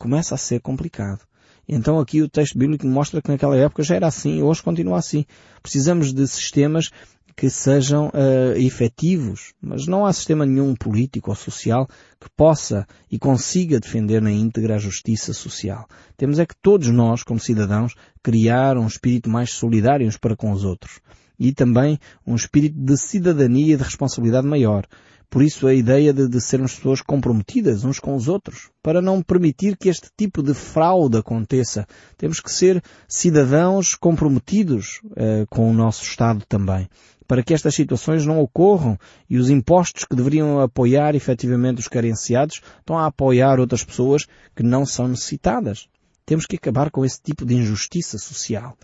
começa 0.00 0.34
a 0.34 0.38
ser 0.38 0.60
complicado. 0.60 1.20
Então 1.68 2.00
aqui 2.00 2.22
o 2.22 2.28
texto 2.28 2.58
bíblico 2.58 2.86
mostra 2.86 3.20
que 3.20 3.28
naquela 3.28 3.56
época 3.56 3.82
já 3.82 3.94
era 3.94 4.06
assim 4.06 4.38
e 4.38 4.42
hoje 4.42 4.62
continua 4.62 4.98
assim. 4.98 5.26
Precisamos 5.62 6.12
de 6.12 6.26
sistemas 6.26 6.90
que 7.36 7.48
sejam 7.48 8.08
uh, 8.08 8.56
efetivos, 8.56 9.52
mas 9.62 9.86
não 9.86 10.04
há 10.04 10.12
sistema 10.12 10.44
nenhum 10.44 10.74
político 10.74 11.30
ou 11.30 11.36
social 11.36 11.86
que 12.18 12.28
possa 12.36 12.86
e 13.10 13.18
consiga 13.18 13.78
defender 13.78 14.20
na 14.20 14.32
íntegra 14.32 14.76
a 14.76 14.78
justiça 14.78 15.32
social. 15.32 15.86
Temos 16.16 16.38
é 16.38 16.46
que 16.46 16.56
todos 16.60 16.88
nós, 16.88 17.22
como 17.22 17.38
cidadãos, 17.38 17.94
criar 18.22 18.76
um 18.76 18.86
espírito 18.86 19.30
mais 19.30 19.52
solidário 19.52 20.08
uns 20.08 20.16
para 20.16 20.34
com 20.34 20.50
os 20.50 20.64
outros 20.64 21.00
e 21.38 21.52
também 21.52 21.98
um 22.26 22.34
espírito 22.34 22.78
de 22.78 22.96
cidadania 22.96 23.74
e 23.74 23.76
de 23.76 23.82
responsabilidade 23.82 24.46
maior. 24.46 24.86
Por 25.30 25.42
isso 25.42 25.68
a 25.68 25.72
ideia 25.72 26.12
de, 26.12 26.26
de, 26.26 26.40
sermos 26.40 26.74
pessoas 26.74 27.00
comprometidas 27.00 27.84
uns 27.84 28.00
com 28.00 28.16
os 28.16 28.26
outros, 28.26 28.68
para 28.82 29.00
não 29.00 29.22
permitir 29.22 29.76
que 29.76 29.88
este 29.88 30.10
tipo 30.16 30.42
de 30.42 30.52
fraude 30.52 31.18
aconteça. 31.18 31.86
Temos 32.18 32.40
que 32.40 32.50
ser 32.50 32.82
cidadãos 33.06 33.94
comprometidos 33.94 35.00
eh, 35.14 35.46
com 35.48 35.70
o 35.70 35.72
nosso 35.72 36.02
Estado 36.02 36.44
também, 36.48 36.88
para 37.28 37.44
que 37.44 37.54
estas 37.54 37.76
situações 37.76 38.26
não 38.26 38.40
ocorram 38.40 38.98
e 39.28 39.38
os 39.38 39.50
impostos 39.50 40.04
que 40.04 40.16
deveriam 40.16 40.58
apoiar 40.58 41.14
efetivamente 41.14 41.78
os 41.78 41.86
carenciados 41.86 42.60
estão 42.80 42.98
a 42.98 43.06
apoiar 43.06 43.60
outras 43.60 43.84
pessoas 43.84 44.26
que 44.56 44.64
não 44.64 44.84
são 44.84 45.06
necessitadas. 45.06 45.88
Temos 46.26 46.44
que 46.44 46.56
acabar 46.56 46.90
com 46.90 47.04
esse 47.04 47.22
tipo 47.22 47.44
de 47.44 47.54
injustiça 47.54 48.18
social. 48.18 48.76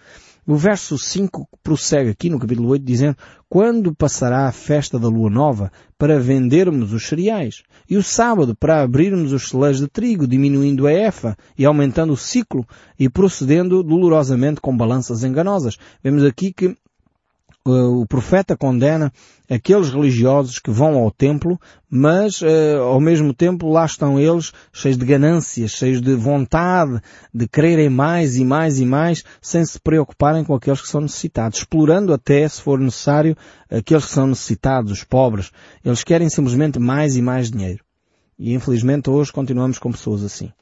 O 0.49 0.55
verso 0.55 0.97
5 0.97 1.49
prossegue 1.61 2.11
aqui 2.11 2.31
no 2.31 2.39
capítulo 2.39 2.69
8 2.69 2.85
dizendo 2.85 3.17
Quando 3.49 3.93
passará 3.93 4.47
a 4.47 4.53
festa 4.53 4.97
da 4.97 5.09
lua 5.09 5.29
nova 5.29 5.73
para 5.99 6.21
vendermos 6.21 6.93
os 6.93 7.05
cereais? 7.05 7.65
E 7.91 7.97
o 7.97 8.03
sábado 8.03 8.55
para 8.55 8.81
abrirmos 8.81 9.33
os 9.33 9.49
celeiros 9.49 9.81
de 9.81 9.89
trigo, 9.89 10.25
diminuindo 10.25 10.87
a 10.87 10.93
efa 10.93 11.37
e 11.59 11.65
aumentando 11.65 12.13
o 12.13 12.17
ciclo 12.17 12.65
e 12.97 13.09
procedendo 13.09 13.83
dolorosamente 13.83 14.61
com 14.61 14.77
balanças 14.77 15.25
enganosas? 15.25 15.79
Vemos 16.01 16.23
aqui 16.23 16.53
que 16.53 16.77
o 17.71 18.07
profeta 18.07 18.57
condena 18.57 19.13
aqueles 19.49 19.91
religiosos 19.91 20.59
que 20.59 20.71
vão 20.71 20.97
ao 20.97 21.11
templo, 21.11 21.61
mas 21.89 22.41
uh, 22.43 22.83
ao 22.83 23.01
mesmo 23.01 23.33
tempo 23.33 23.71
lá 23.71 23.85
estão 23.85 24.19
eles 24.19 24.53
cheios 24.73 24.97
de 24.97 25.05
ganâncias, 25.05 25.71
cheios 25.71 26.01
de 26.01 26.15
vontade 26.15 27.01
de 27.33 27.47
quererem 27.47 27.89
mais 27.89 28.37
e 28.37 28.45
mais 28.45 28.79
e 28.79 28.85
mais, 28.85 29.25
sem 29.41 29.65
se 29.65 29.79
preocuparem 29.79 30.45
com 30.45 30.55
aqueles 30.55 30.81
que 30.81 30.89
são 30.89 31.01
necessitados, 31.01 31.59
explorando 31.59 32.13
até, 32.13 32.47
se 32.49 32.61
for 32.61 32.79
necessário, 32.79 33.37
aqueles 33.71 34.05
que 34.05 34.13
são 34.13 34.27
necessitados, 34.27 34.93
os 34.93 35.05
pobres. 35.05 35.51
Eles 35.85 36.03
querem 36.03 36.29
simplesmente 36.29 36.79
mais 36.79 37.17
e 37.17 37.23
mais 37.23 37.51
dinheiro. 37.51 37.85
E 38.39 38.53
infelizmente 38.53 39.09
hoje 39.09 39.33
continuamos 39.33 39.79
com 39.79 39.91
pessoas 39.91 40.23
assim. 40.23 40.53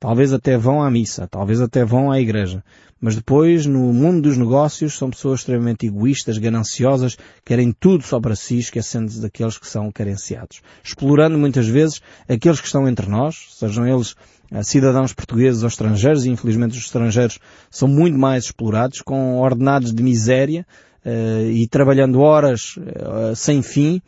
Talvez 0.00 0.32
até 0.32 0.56
vão 0.56 0.80
à 0.80 0.90
missa, 0.90 1.26
talvez 1.26 1.60
até 1.60 1.84
vão 1.84 2.10
à 2.10 2.20
igreja. 2.20 2.62
Mas 3.00 3.16
depois, 3.16 3.66
no 3.66 3.92
mundo 3.92 4.22
dos 4.22 4.36
negócios, 4.36 4.96
são 4.96 5.10
pessoas 5.10 5.40
extremamente 5.40 5.86
egoístas, 5.86 6.38
gananciosas, 6.38 7.16
querem 7.44 7.72
tudo 7.72 8.04
só 8.04 8.20
para 8.20 8.36
si, 8.36 8.58
esquecendo-se 8.58 9.20
daqueles 9.20 9.58
que 9.58 9.66
são 9.66 9.90
carenciados. 9.90 10.62
Explorando 10.84 11.36
muitas 11.36 11.66
vezes 11.66 12.00
aqueles 12.28 12.60
que 12.60 12.66
estão 12.66 12.88
entre 12.88 13.08
nós, 13.08 13.46
sejam 13.50 13.86
eles 13.86 14.14
eh, 14.50 14.62
cidadãos 14.62 15.12
portugueses 15.12 15.62
ou 15.62 15.68
estrangeiros, 15.68 16.24
e 16.24 16.30
infelizmente 16.30 16.78
os 16.78 16.84
estrangeiros 16.84 17.38
são 17.70 17.88
muito 17.88 18.16
mais 18.16 18.44
explorados, 18.44 19.02
com 19.02 19.38
ordenados 19.38 19.92
de 19.92 20.02
miséria, 20.02 20.66
uh, 21.04 21.50
e 21.50 21.66
trabalhando 21.66 22.20
horas 22.20 22.76
uh, 22.76 23.34
sem 23.34 23.62
fim, 23.62 24.00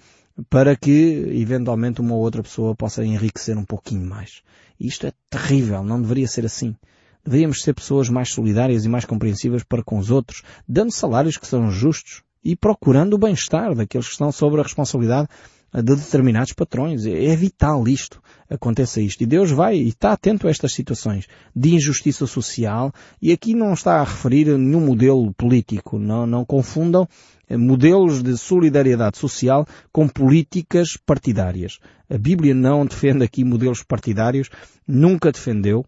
para 0.48 0.74
que, 0.76 1.26
eventualmente, 1.34 2.00
uma 2.00 2.14
ou 2.14 2.20
outra 2.20 2.42
pessoa 2.42 2.74
possa 2.74 3.04
enriquecer 3.04 3.56
um 3.58 3.64
pouquinho 3.64 4.06
mais. 4.06 4.42
Isto 4.80 5.06
é 5.06 5.12
terrível, 5.28 5.84
não 5.84 6.00
deveria 6.00 6.26
ser 6.26 6.46
assim. 6.46 6.74
Deveríamos 7.22 7.62
ser 7.62 7.74
pessoas 7.74 8.08
mais 8.08 8.30
solidárias 8.30 8.86
e 8.86 8.88
mais 8.88 9.04
compreensivas 9.04 9.62
para 9.62 9.82
com 9.82 9.98
os 9.98 10.10
outros, 10.10 10.42
dando 10.66 10.90
salários 10.90 11.36
que 11.36 11.46
são 11.46 11.70
justos 11.70 12.22
e 12.44 12.56
procurando 12.56 13.14
o 13.14 13.18
bem-estar 13.18 13.74
daqueles 13.74 14.06
que 14.06 14.12
estão 14.12 14.32
sob 14.32 14.58
a 14.58 14.62
responsabilidade 14.62 15.28
de 15.72 15.94
determinados 15.94 16.52
patrões. 16.52 17.06
É 17.06 17.34
vital 17.36 17.86
isto, 17.86 18.20
aconteça 18.48 19.00
isto. 19.00 19.22
E 19.22 19.26
Deus 19.26 19.50
vai 19.50 19.76
e 19.76 19.88
está 19.88 20.12
atento 20.12 20.48
a 20.48 20.50
estas 20.50 20.72
situações 20.72 21.26
de 21.54 21.74
injustiça 21.74 22.26
social 22.26 22.92
e 23.22 23.32
aqui 23.32 23.54
não 23.54 23.72
está 23.72 24.00
a 24.00 24.04
referir 24.04 24.46
nenhum 24.58 24.80
modelo 24.80 25.32
político. 25.34 25.98
Não, 25.98 26.26
não 26.26 26.44
confundam 26.44 27.06
modelos 27.48 28.22
de 28.22 28.36
solidariedade 28.36 29.18
social 29.18 29.66
com 29.92 30.08
políticas 30.08 30.96
partidárias. 31.04 31.78
A 32.08 32.18
Bíblia 32.18 32.54
não 32.54 32.84
defende 32.84 33.24
aqui 33.24 33.44
modelos 33.44 33.82
partidários, 33.82 34.48
nunca 34.86 35.32
defendeu, 35.32 35.84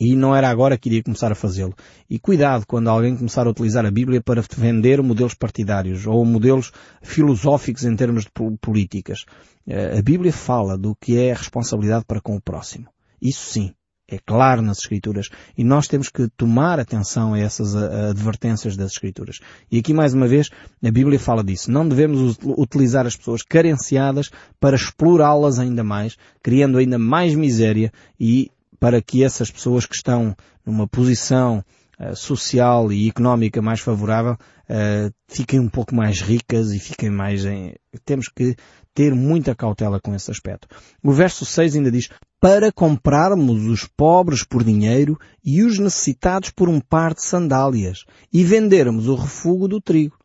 e 0.00 0.16
não 0.16 0.34
era 0.34 0.48
agora 0.48 0.78
que 0.78 0.88
iria 0.88 1.02
começar 1.02 1.30
a 1.30 1.34
fazê-lo. 1.34 1.74
E 2.08 2.18
cuidado 2.18 2.64
quando 2.66 2.88
alguém 2.88 3.14
começar 3.14 3.46
a 3.46 3.50
utilizar 3.50 3.84
a 3.84 3.90
Bíblia 3.90 4.22
para 4.22 4.40
defender 4.40 5.02
modelos 5.02 5.34
partidários 5.34 6.06
ou 6.06 6.24
modelos 6.24 6.72
filosóficos 7.02 7.84
em 7.84 7.94
termos 7.94 8.24
de 8.24 8.30
políticas. 8.62 9.26
Eh, 9.68 9.98
a 9.98 10.02
Bíblia 10.02 10.32
fala 10.32 10.78
do 10.78 10.96
que 10.98 11.18
é 11.18 11.34
responsabilidade 11.34 12.06
para 12.06 12.20
com 12.20 12.34
o 12.34 12.40
próximo. 12.40 12.86
Isso 13.20 13.44
sim, 13.50 13.74
é 14.08 14.18
claro 14.18 14.62
nas 14.62 14.78
Escrituras. 14.78 15.28
E 15.56 15.62
nós 15.62 15.86
temos 15.86 16.08
que 16.08 16.28
tomar 16.28 16.80
atenção 16.80 17.34
a 17.34 17.38
essas 17.38 17.76
advertências 17.76 18.78
das 18.78 18.92
Escrituras. 18.92 19.38
E 19.70 19.78
aqui 19.78 19.92
mais 19.92 20.14
uma 20.14 20.26
vez 20.26 20.48
a 20.82 20.90
Bíblia 20.90 21.20
fala 21.20 21.44
disso. 21.44 21.70
Não 21.70 21.86
devemos 21.86 22.38
utilizar 22.42 23.06
as 23.06 23.16
pessoas 23.16 23.42
carenciadas 23.42 24.30
para 24.58 24.76
explorá-las 24.76 25.58
ainda 25.58 25.84
mais, 25.84 26.16
criando 26.42 26.78
ainda 26.78 26.98
mais 26.98 27.34
miséria 27.34 27.92
e 28.18 28.50
para 28.80 29.02
que 29.02 29.22
essas 29.22 29.50
pessoas 29.50 29.84
que 29.84 29.94
estão 29.94 30.34
numa 30.64 30.88
posição 30.88 31.62
uh, 32.00 32.16
social 32.16 32.90
e 32.90 33.08
económica 33.08 33.60
mais 33.60 33.80
favorável 33.80 34.32
uh, 34.32 35.14
fiquem 35.28 35.60
um 35.60 35.68
pouco 35.68 35.94
mais 35.94 36.20
ricas 36.22 36.72
e 36.72 36.80
fiquem 36.80 37.10
mais 37.10 37.44
em... 37.44 37.74
Temos 38.06 38.28
que 38.28 38.56
ter 38.94 39.14
muita 39.14 39.54
cautela 39.54 40.00
com 40.00 40.14
esse 40.14 40.30
aspecto. 40.30 40.66
O 41.02 41.12
verso 41.12 41.44
6 41.44 41.76
ainda 41.76 41.92
diz, 41.92 42.08
para 42.40 42.72
comprarmos 42.72 43.66
os 43.66 43.84
pobres 43.84 44.42
por 44.42 44.64
dinheiro 44.64 45.18
e 45.44 45.62
os 45.62 45.78
necessitados 45.78 46.50
por 46.50 46.68
um 46.68 46.80
par 46.80 47.14
de 47.14 47.22
sandálias 47.22 48.04
e 48.32 48.42
vendermos 48.42 49.06
o 49.06 49.14
refúgio 49.14 49.68
do 49.68 49.80
trigo. 49.80 50.19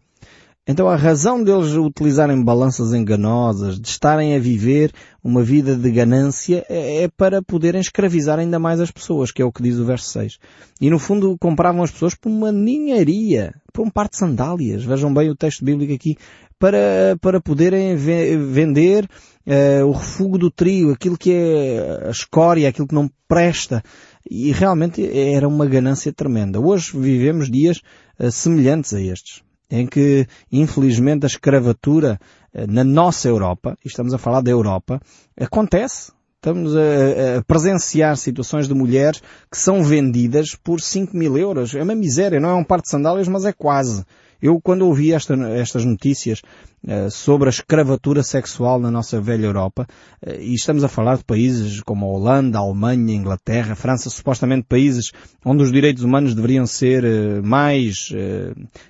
Então 0.67 0.87
a 0.87 0.95
razão 0.95 1.43
deles 1.43 1.73
utilizarem 1.73 2.43
balanças 2.43 2.91
enganosas, 2.91 3.79
de 3.79 3.87
estarem 3.87 4.35
a 4.35 4.39
viver 4.39 4.91
uma 5.23 5.43
vida 5.43 5.75
de 5.75 5.91
ganância, 5.91 6.65
é, 6.67 7.03
é 7.03 7.07
para 7.07 7.39
poderem 7.41 7.79
escravizar 7.79 8.39
ainda 8.39 8.57
mais 8.57 8.79
as 8.79 8.89
pessoas, 8.89 9.31
que 9.31 9.43
é 9.43 9.45
o 9.45 9.51
que 9.51 9.61
diz 9.61 9.77
o 9.77 9.85
verso 9.85 10.09
6. 10.09 10.39
E 10.81 10.89
no 10.89 10.97
fundo 10.97 11.37
compravam 11.39 11.83
as 11.83 11.91
pessoas 11.91 12.15
por 12.15 12.29
uma 12.29 12.51
ninharia, 12.51 13.53
por 13.71 13.85
um 13.85 13.91
par 13.91 14.09
de 14.09 14.17
sandálias. 14.17 14.83
Vejam 14.83 15.13
bem 15.13 15.29
o 15.29 15.35
texto 15.35 15.63
bíblico 15.63 15.93
aqui 15.93 16.17
para, 16.57 17.15
para 17.21 17.39
poderem 17.39 17.95
vender 17.95 19.07
uh, 19.45 19.85
o 19.85 19.91
refúgio 19.91 20.37
do 20.39 20.51
trio, 20.51 20.91
aquilo 20.91 21.17
que 21.17 21.31
é 21.31 22.07
a 22.07 22.09
escória, 22.09 22.67
aquilo 22.67 22.87
que 22.87 22.95
não 22.95 23.09
presta. 23.27 23.83
E 24.27 24.51
realmente 24.51 25.07
era 25.15 25.47
uma 25.47 25.67
ganância 25.67 26.11
tremenda. 26.11 26.59
Hoje 26.59 26.97
vivemos 26.97 27.51
dias 27.51 27.81
uh, 28.19 28.31
semelhantes 28.31 28.93
a 28.93 29.01
estes, 29.01 29.43
em 29.69 29.87
que, 29.87 30.27
infelizmente, 30.51 31.25
a 31.25 31.27
escravatura 31.27 32.19
uh, 32.53 32.71
na 32.71 32.83
nossa 32.83 33.27
Europa, 33.27 33.77
e 33.83 33.87
estamos 33.87 34.13
a 34.13 34.17
falar 34.17 34.41
da 34.41 34.51
Europa, 34.51 34.99
acontece. 35.39 36.11
Estamos 36.35 36.75
a, 36.75 37.39
a, 37.39 37.43
presenciar 37.43 38.15
situações 38.17 38.67
de 38.67 38.73
mulheres 38.75 39.19
que 39.51 39.57
são 39.57 39.83
vendidas 39.83 40.53
por 40.53 40.79
5 40.79 41.17
mil 41.17 41.35
euros. 41.37 41.73
É 41.73 41.81
uma 41.81 41.95
miséria, 41.95 42.39
não 42.39 42.49
é 42.49 42.53
um 42.53 42.63
par 42.63 42.81
de 42.81 42.89
sandálias, 42.89 43.27
mas 43.27 43.45
é 43.45 43.51
quase. 43.51 44.05
Eu, 44.41 44.59
quando 44.61 44.85
ouvi 44.85 45.13
esta, 45.13 45.33
estas 45.49 45.85
notícias 45.85 46.41
uh, 46.83 47.09
sobre 47.09 47.47
a 47.47 47.49
escravatura 47.49 48.21
sexual 48.21 48.79
na 48.79 48.91
nossa 48.91 49.19
velha 49.19 49.45
Europa, 49.45 49.87
uh, 50.25 50.31
e 50.39 50.53
estamos 50.53 50.83
a 50.83 50.87
falar 50.87 51.17
de 51.17 51.23
países 51.23 51.81
como 51.81 52.05
a 52.05 52.09
Holanda, 52.09 52.57
a 52.57 52.61
Alemanha, 52.61 53.13
a 53.13 53.17
Inglaterra, 53.17 53.73
a 53.73 53.75
França, 53.75 54.09
supostamente 54.09 54.67
países 54.67 55.11
onde 55.43 55.63
os 55.63 55.71
direitos 55.71 56.03
humanos 56.03 56.35
deveriam 56.35 56.65
ser 56.65 57.03
uh, 57.03 57.45
mais, 57.45 58.11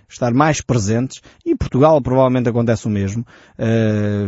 estar 0.09 0.33
mais 0.33 0.61
presentes, 0.61 1.21
e 1.45 1.55
Portugal 1.55 2.01
provavelmente 2.01 2.49
acontece 2.49 2.87
o 2.87 2.89
mesmo. 2.89 3.25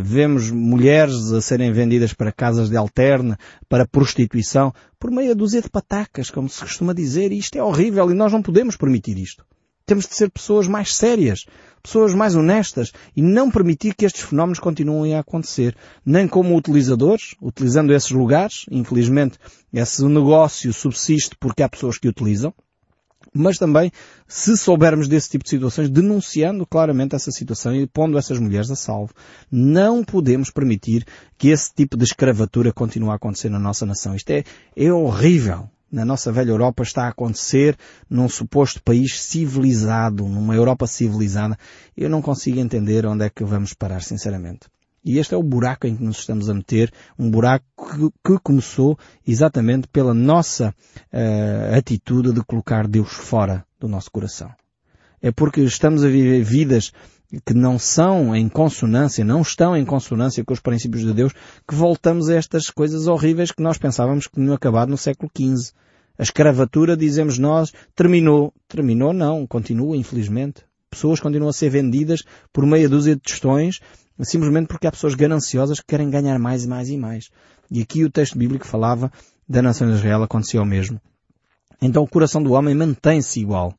vemos 0.02 0.50
mulheres 0.50 1.32
a 1.32 1.40
serem 1.40 1.72
vendidas 1.72 2.12
para 2.12 2.32
casas 2.32 2.68
de 2.68 2.76
alterne, 2.76 3.36
para 3.68 3.86
prostituição, 3.86 4.72
por 4.98 5.10
meia 5.10 5.34
dúzia 5.34 5.62
de 5.62 5.70
patacas, 5.70 6.30
como 6.30 6.48
se 6.48 6.60
costuma 6.60 6.92
dizer, 6.92 7.32
e 7.32 7.38
isto 7.38 7.56
é 7.56 7.62
horrível 7.62 8.10
e 8.10 8.14
nós 8.14 8.32
não 8.32 8.42
podemos 8.42 8.76
permitir 8.76 9.18
isto. 9.18 9.44
Temos 9.88 10.06
de 10.06 10.14
ser 10.14 10.30
pessoas 10.30 10.68
mais 10.68 10.94
sérias, 10.94 11.46
pessoas 11.82 12.14
mais 12.14 12.36
honestas 12.36 12.92
e 13.16 13.22
não 13.22 13.50
permitir 13.50 13.94
que 13.94 14.04
estes 14.04 14.20
fenómenos 14.20 14.58
continuem 14.58 15.14
a 15.14 15.20
acontecer. 15.20 15.74
Nem 16.04 16.28
como 16.28 16.54
utilizadores, 16.54 17.34
utilizando 17.40 17.94
esses 17.94 18.10
lugares, 18.10 18.66
infelizmente 18.70 19.38
esse 19.72 20.04
negócio 20.04 20.74
subsiste 20.74 21.34
porque 21.40 21.62
há 21.62 21.68
pessoas 21.70 21.96
que 21.96 22.06
utilizam, 22.06 22.52
mas 23.32 23.56
também, 23.56 23.90
se 24.26 24.58
soubermos 24.58 25.08
desse 25.08 25.30
tipo 25.30 25.44
de 25.44 25.50
situações, 25.50 25.88
denunciando 25.88 26.66
claramente 26.66 27.14
essa 27.14 27.30
situação 27.30 27.74
e 27.74 27.86
pondo 27.86 28.18
essas 28.18 28.38
mulheres 28.38 28.70
a 28.70 28.76
salvo. 28.76 29.14
Não 29.50 30.04
podemos 30.04 30.50
permitir 30.50 31.06
que 31.38 31.48
esse 31.48 31.72
tipo 31.74 31.96
de 31.96 32.04
escravatura 32.04 32.74
continue 32.74 33.08
a 33.08 33.14
acontecer 33.14 33.48
na 33.48 33.58
nossa 33.58 33.86
nação. 33.86 34.14
Isto 34.14 34.32
é, 34.32 34.44
é 34.76 34.92
horrível 34.92 35.70
na 35.90 36.04
nossa 36.04 36.30
velha 36.30 36.50
Europa 36.50 36.82
está 36.82 37.04
a 37.04 37.08
acontecer 37.08 37.76
num 38.08 38.28
suposto 38.28 38.82
país 38.82 39.20
civilizado, 39.20 40.28
numa 40.28 40.54
Europa 40.54 40.86
civilizada. 40.86 41.58
Eu 41.96 42.10
não 42.10 42.22
consigo 42.22 42.58
entender 42.60 43.06
onde 43.06 43.24
é 43.24 43.30
que 43.30 43.44
vamos 43.44 43.74
parar, 43.74 44.02
sinceramente. 44.02 44.68
E 45.04 45.18
este 45.18 45.34
é 45.34 45.36
o 45.36 45.42
buraco 45.42 45.86
em 45.86 45.96
que 45.96 46.02
nos 46.02 46.18
estamos 46.18 46.50
a 46.50 46.54
meter, 46.54 46.92
um 47.18 47.30
buraco 47.30 47.64
que, 48.24 48.38
começou 48.42 48.98
exatamente 49.26 49.88
pela 49.88 50.12
nossa 50.12 50.74
uh, 51.12 51.76
atitude 51.76 52.32
de 52.32 52.42
colocar 52.44 52.86
Deus 52.86 53.12
fora 53.12 53.64
do 53.80 53.88
nosso 53.88 54.10
coração. 54.10 54.50
É 55.22 55.30
porque 55.30 55.62
estamos 55.62 56.04
a 56.04 56.08
viver 56.08 56.42
vidas 56.42 56.92
que 57.44 57.52
não 57.52 57.78
são 57.78 58.34
em 58.34 58.48
consonância, 58.48 59.24
não 59.24 59.42
estão 59.42 59.76
em 59.76 59.84
consonância 59.84 60.44
com 60.44 60.54
os 60.54 60.60
princípios 60.60 61.04
de 61.04 61.12
Deus, 61.12 61.32
que 61.66 61.74
voltamos 61.74 62.28
a 62.28 62.34
estas 62.34 62.70
coisas 62.70 63.06
horríveis 63.06 63.52
que 63.52 63.62
nós 63.62 63.76
pensávamos 63.76 64.26
que 64.26 64.34
tinham 64.34 64.54
acabado 64.54 64.88
no 64.88 64.96
século 64.96 65.30
XV. 65.36 65.72
A 66.18 66.22
escravatura, 66.22 66.96
dizemos 66.96 67.38
nós, 67.38 67.72
terminou. 67.94 68.52
Terminou 68.66 69.12
não, 69.12 69.46
continua, 69.46 69.96
infelizmente. 69.96 70.64
Pessoas 70.90 71.20
continuam 71.20 71.50
a 71.50 71.52
ser 71.52 71.68
vendidas 71.68 72.24
por 72.52 72.64
meia 72.64 72.88
dúzia 72.88 73.14
de 73.14 73.20
tostões, 73.20 73.78
simplesmente 74.22 74.66
porque 74.66 74.86
há 74.86 74.90
pessoas 74.90 75.14
gananciosas 75.14 75.80
que 75.80 75.86
querem 75.86 76.10
ganhar 76.10 76.38
mais 76.38 76.64
e 76.64 76.68
mais 76.68 76.88
e 76.88 76.96
mais. 76.96 77.30
E 77.70 77.82
aqui 77.82 78.04
o 78.04 78.10
texto 78.10 78.38
bíblico 78.38 78.66
falava 78.66 79.12
da 79.46 79.60
nação 79.60 79.86
de 79.86 79.94
Israel, 79.94 80.22
aconteceu 80.22 80.62
o 80.62 80.66
mesmo. 80.66 81.00
Então 81.80 82.02
o 82.02 82.08
coração 82.08 82.42
do 82.42 82.52
homem 82.52 82.74
mantém-se 82.74 83.40
igual. 83.40 83.74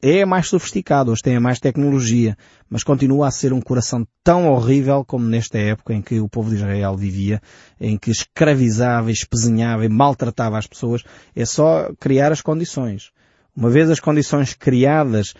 É 0.00 0.24
mais 0.24 0.48
sofisticado, 0.48 1.12
hoje 1.12 1.20
tem 1.20 1.38
mais 1.38 1.60
tecnologia, 1.60 2.34
mas 2.68 2.82
continua 2.82 3.28
a 3.28 3.30
ser 3.30 3.52
um 3.52 3.60
coração 3.60 4.06
tão 4.24 4.48
horrível 4.48 5.04
como 5.04 5.26
nesta 5.26 5.58
época 5.58 5.92
em 5.92 6.00
que 6.00 6.18
o 6.18 6.30
povo 6.30 6.48
de 6.48 6.56
Israel 6.56 6.96
vivia, 6.96 7.42
em 7.78 7.98
que 7.98 8.10
escravizava, 8.10 9.10
espezinhava 9.10 9.84
e 9.84 9.88
maltratava 9.88 10.56
as 10.56 10.66
pessoas. 10.66 11.02
É 11.36 11.44
só 11.44 11.90
criar 12.00 12.32
as 12.32 12.40
condições. 12.40 13.10
Uma 13.54 13.68
vez 13.68 13.90
as 13.90 14.00
condições 14.00 14.54
criadas 14.54 15.34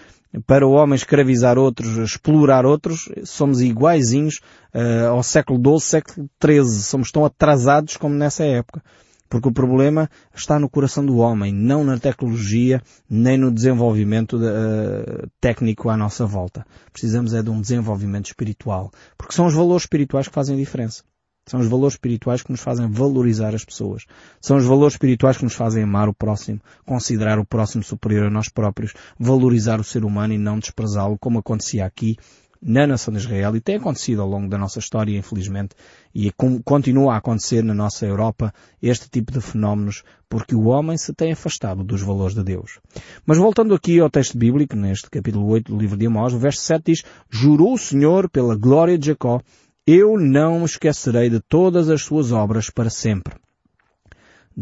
para 0.46 0.66
o 0.66 0.72
homem 0.72 0.94
escravizar 0.94 1.58
outros, 1.58 1.96
explorar 1.96 2.66
outros, 2.66 3.08
somos 3.24 3.62
iguaizinhos 3.62 4.40
uh, 4.74 5.08
ao 5.08 5.22
século 5.22 5.58
XII, 5.78 5.80
século 5.80 6.30
XIII. 6.44 6.82
Somos 6.82 7.10
tão 7.10 7.24
atrasados 7.24 7.96
como 7.96 8.14
nessa 8.14 8.44
época. 8.44 8.82
Porque 9.30 9.48
o 9.48 9.52
problema 9.52 10.10
está 10.34 10.58
no 10.58 10.68
coração 10.68 11.06
do 11.06 11.18
homem, 11.18 11.54
não 11.54 11.84
na 11.84 11.96
tecnologia, 11.96 12.82
nem 13.08 13.38
no 13.38 13.52
desenvolvimento 13.52 14.36
uh, 14.36 15.30
técnico 15.40 15.88
à 15.88 15.96
nossa 15.96 16.26
volta. 16.26 16.66
Precisamos 16.92 17.32
é 17.32 17.40
de 17.40 17.48
um 17.48 17.60
desenvolvimento 17.60 18.26
espiritual. 18.26 18.90
Porque 19.16 19.32
são 19.32 19.46
os 19.46 19.54
valores 19.54 19.84
espirituais 19.84 20.26
que 20.26 20.34
fazem 20.34 20.56
a 20.56 20.58
diferença. 20.58 21.04
São 21.46 21.60
os 21.60 21.68
valores 21.68 21.94
espirituais 21.94 22.42
que 22.42 22.50
nos 22.50 22.60
fazem 22.60 22.90
valorizar 22.90 23.54
as 23.54 23.64
pessoas. 23.64 24.04
São 24.40 24.56
os 24.56 24.64
valores 24.64 24.94
espirituais 24.94 25.36
que 25.36 25.44
nos 25.44 25.54
fazem 25.54 25.84
amar 25.84 26.08
o 26.08 26.14
próximo, 26.14 26.60
considerar 26.84 27.38
o 27.38 27.46
próximo 27.46 27.84
superior 27.84 28.26
a 28.26 28.30
nós 28.30 28.48
próprios, 28.48 28.92
valorizar 29.18 29.80
o 29.80 29.84
ser 29.84 30.04
humano 30.04 30.34
e 30.34 30.38
não 30.38 30.58
desprezá-lo, 30.58 31.16
como 31.18 31.38
acontecia 31.38 31.86
aqui 31.86 32.16
na 32.62 32.86
nação 32.86 33.12
de 33.12 33.20
Israel 33.20 33.56
e 33.56 33.60
tem 33.60 33.76
acontecido 33.76 34.20
ao 34.20 34.28
longo 34.28 34.48
da 34.48 34.58
nossa 34.58 34.78
história, 34.78 35.16
infelizmente, 35.16 35.74
e 36.14 36.30
continua 36.64 37.14
a 37.14 37.16
acontecer 37.16 37.62
na 37.62 37.72
nossa 37.72 38.04
Europa 38.04 38.52
este 38.82 39.08
tipo 39.08 39.32
de 39.32 39.40
fenómenos 39.40 40.02
porque 40.28 40.54
o 40.54 40.66
homem 40.66 40.96
se 40.96 41.12
tem 41.12 41.32
afastado 41.32 41.82
dos 41.82 42.02
valores 42.02 42.34
de 42.34 42.44
Deus. 42.44 42.78
Mas 43.26 43.38
voltando 43.38 43.74
aqui 43.74 43.98
ao 43.98 44.10
texto 44.10 44.38
bíblico, 44.38 44.76
neste 44.76 45.10
capítulo 45.10 45.46
8 45.48 45.72
do 45.72 45.78
livro 45.78 45.96
de 45.96 46.06
Amós, 46.06 46.32
o 46.32 46.38
verso 46.38 46.60
7 46.60 46.84
diz, 46.84 47.02
Jurou 47.28 47.74
o 47.74 47.78
Senhor 47.78 48.28
pela 48.28 48.54
glória 48.54 48.96
de 48.96 49.06
Jacó, 49.06 49.40
eu 49.86 50.18
não 50.18 50.64
esquecerei 50.64 51.30
de 51.30 51.40
todas 51.40 51.88
as 51.88 52.02
suas 52.02 52.30
obras 52.30 52.70
para 52.70 52.90
sempre. 52.90 53.34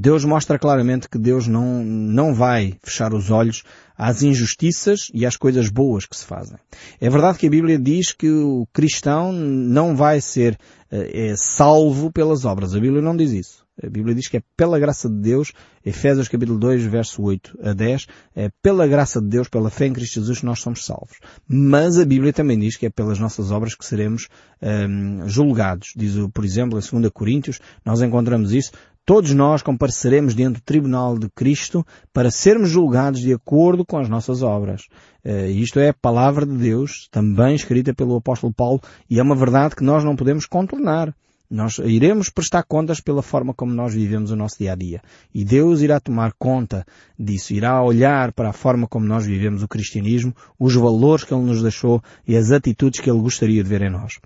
Deus 0.01 0.25
mostra 0.25 0.61
claramente 0.61 1.09
que 1.09 1.19
Deus 1.19 1.49
não, 1.49 1.83
não 1.83 2.33
vai 2.33 2.77
fechar 2.85 3.13
os 3.13 3.33
olhos 3.33 3.65
às 3.97 4.23
injustiças 4.23 5.11
e 5.13 5.27
às 5.27 5.37
coisas 5.37 5.69
boas 5.69 6.07
que 6.07 6.17
se 6.17 6.25
fazem. 6.25 6.57
É 7.01 7.11
verdade 7.11 7.37
que 7.37 7.49
a 7.49 7.51
Bíblia 7.51 7.77
diz 7.81 8.13
que 8.13 8.31
o 8.31 8.65
cristão 8.73 9.33
não 9.33 9.97
vai 9.97 10.21
ser 10.21 10.57
é, 10.89 11.35
salvo 11.37 12.13
pelas 12.13 12.45
obras. 12.45 12.77
A 12.77 12.81
Bíblia 12.81 13.03
não 13.03 13.17
diz 13.17 13.33
isso. 13.33 13.67
A 13.83 13.89
Bíblia 13.91 14.15
diz 14.15 14.29
que 14.29 14.37
é 14.37 14.43
pela 14.57 14.79
graça 14.79 15.09
de 15.09 15.17
Deus, 15.17 15.53
Efésios 15.85 16.29
capítulo 16.29 16.59
2, 16.59 16.85
verso 16.85 17.23
8 17.23 17.59
a 17.63 17.73
10, 17.73 18.07
é 18.37 18.51
pela 18.63 18.87
graça 18.87 19.21
de 19.21 19.29
Deus, 19.29 19.49
pela 19.49 19.71
fé 19.71 19.87
em 19.87 19.93
Cristo 19.93 20.15
Jesus, 20.15 20.41
que 20.41 20.47
nós 20.47 20.61
somos 20.61 20.85
salvos. 20.85 21.19
Mas 21.49 21.99
a 21.99 22.05
Bíblia 22.05 22.33
também 22.33 22.59
diz 22.59 22.77
que 22.77 22.87
é 22.87 22.91
pelas 22.91 23.19
nossas 23.19 23.51
obras 23.51 23.75
que 23.75 23.85
seremos 23.85 24.29
um, 24.61 25.29
julgados. 25.29 25.93
Diz, 25.97 26.15
por 26.33 26.45
exemplo, 26.45 26.79
em 26.79 27.01
2 27.01 27.13
Coríntios, 27.13 27.61
nós 27.85 28.03
encontramos 28.03 28.53
isso, 28.53 28.73
Todos 29.09 29.33
nós 29.33 29.63
compareceremos 29.63 30.35
diante 30.35 30.57
do 30.57 30.61
tribunal 30.61 31.19
de 31.19 31.31
Cristo 31.31 31.83
para 32.13 32.31
sermos 32.31 32.69
julgados 32.69 33.21
de 33.21 33.33
acordo 33.33 33.83
com 33.83 33.97
as 33.97 34.07
nossas 34.07 34.43
obras. 34.43 34.83
Uh, 35.25 35.47
isto 35.47 35.81
é 35.81 35.89
a 35.89 35.95
palavra 35.95 36.45
de 36.45 36.55
Deus, 36.55 37.09
também 37.11 37.55
escrita 37.55 37.95
pelo 37.95 38.17
apóstolo 38.17 38.53
Paulo, 38.53 38.83
e 39.09 39.19
é 39.19 39.23
uma 39.23 39.35
verdade 39.35 39.75
que 39.75 39.83
nós 39.83 40.05
não 40.05 40.15
podemos 40.15 40.45
contornar. 40.45 41.15
Nós 41.51 41.79
iremos 41.79 42.29
prestar 42.29 42.63
contas 42.63 43.01
pela 43.01 43.23
forma 43.23 43.55
como 43.55 43.73
nós 43.73 43.95
vivemos 43.95 44.31
o 44.31 44.37
nosso 44.37 44.59
dia 44.59 44.73
a 44.73 44.75
dia. 44.75 45.01
E 45.35 45.47
Deus 45.47 45.81
irá 45.81 45.99
tomar 45.99 46.35
conta 46.39 46.85
disso, 47.19 47.55
irá 47.55 47.83
olhar 47.83 48.33
para 48.33 48.51
a 48.51 48.53
forma 48.53 48.87
como 48.87 49.07
nós 49.07 49.25
vivemos 49.25 49.63
o 49.63 49.69
cristianismo, 49.69 50.37
os 50.61 50.75
valores 50.75 51.25
que 51.25 51.33
Ele 51.33 51.45
nos 51.45 51.63
deixou 51.63 52.03
e 52.27 52.37
as 52.37 52.51
atitudes 52.51 53.01
que 53.01 53.11
Ele 53.11 53.23
gostaria 53.23 53.63
de 53.63 53.69
ver 53.69 53.81
em 53.81 53.91
nós. 53.91 54.19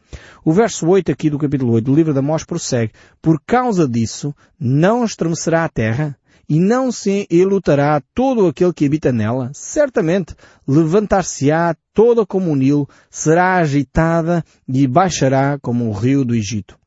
O 0.44 0.52
verso 0.52 0.88
8 0.88 1.12
aqui 1.12 1.30
do 1.30 1.38
capítulo 1.38 1.74
8 1.74 1.84
do 1.84 1.94
livro 1.94 2.12
da 2.12 2.18
Amós 2.18 2.42
prossegue, 2.42 2.92
por 3.20 3.40
causa 3.46 3.86
disso 3.86 4.34
não 4.58 5.04
estremecerá 5.04 5.64
a 5.64 5.68
terra, 5.68 6.18
e 6.48 6.58
não 6.58 6.90
se 6.90 7.26
elutará 7.30 8.02
todo 8.14 8.46
aquele 8.46 8.72
que 8.72 8.84
habita 8.84 9.12
nela, 9.12 9.50
certamente 9.54 10.34
levantar-se-á 10.66 11.74
toda 11.94 12.26
como 12.26 12.50
o 12.50 12.56
Nilo, 12.56 12.88
será 13.08 13.56
agitada 13.56 14.44
e 14.68 14.86
baixará 14.86 15.58
como 15.60 15.88
o 15.88 15.92
rio 15.92 16.24
do 16.24 16.34
Egito. 16.34 16.81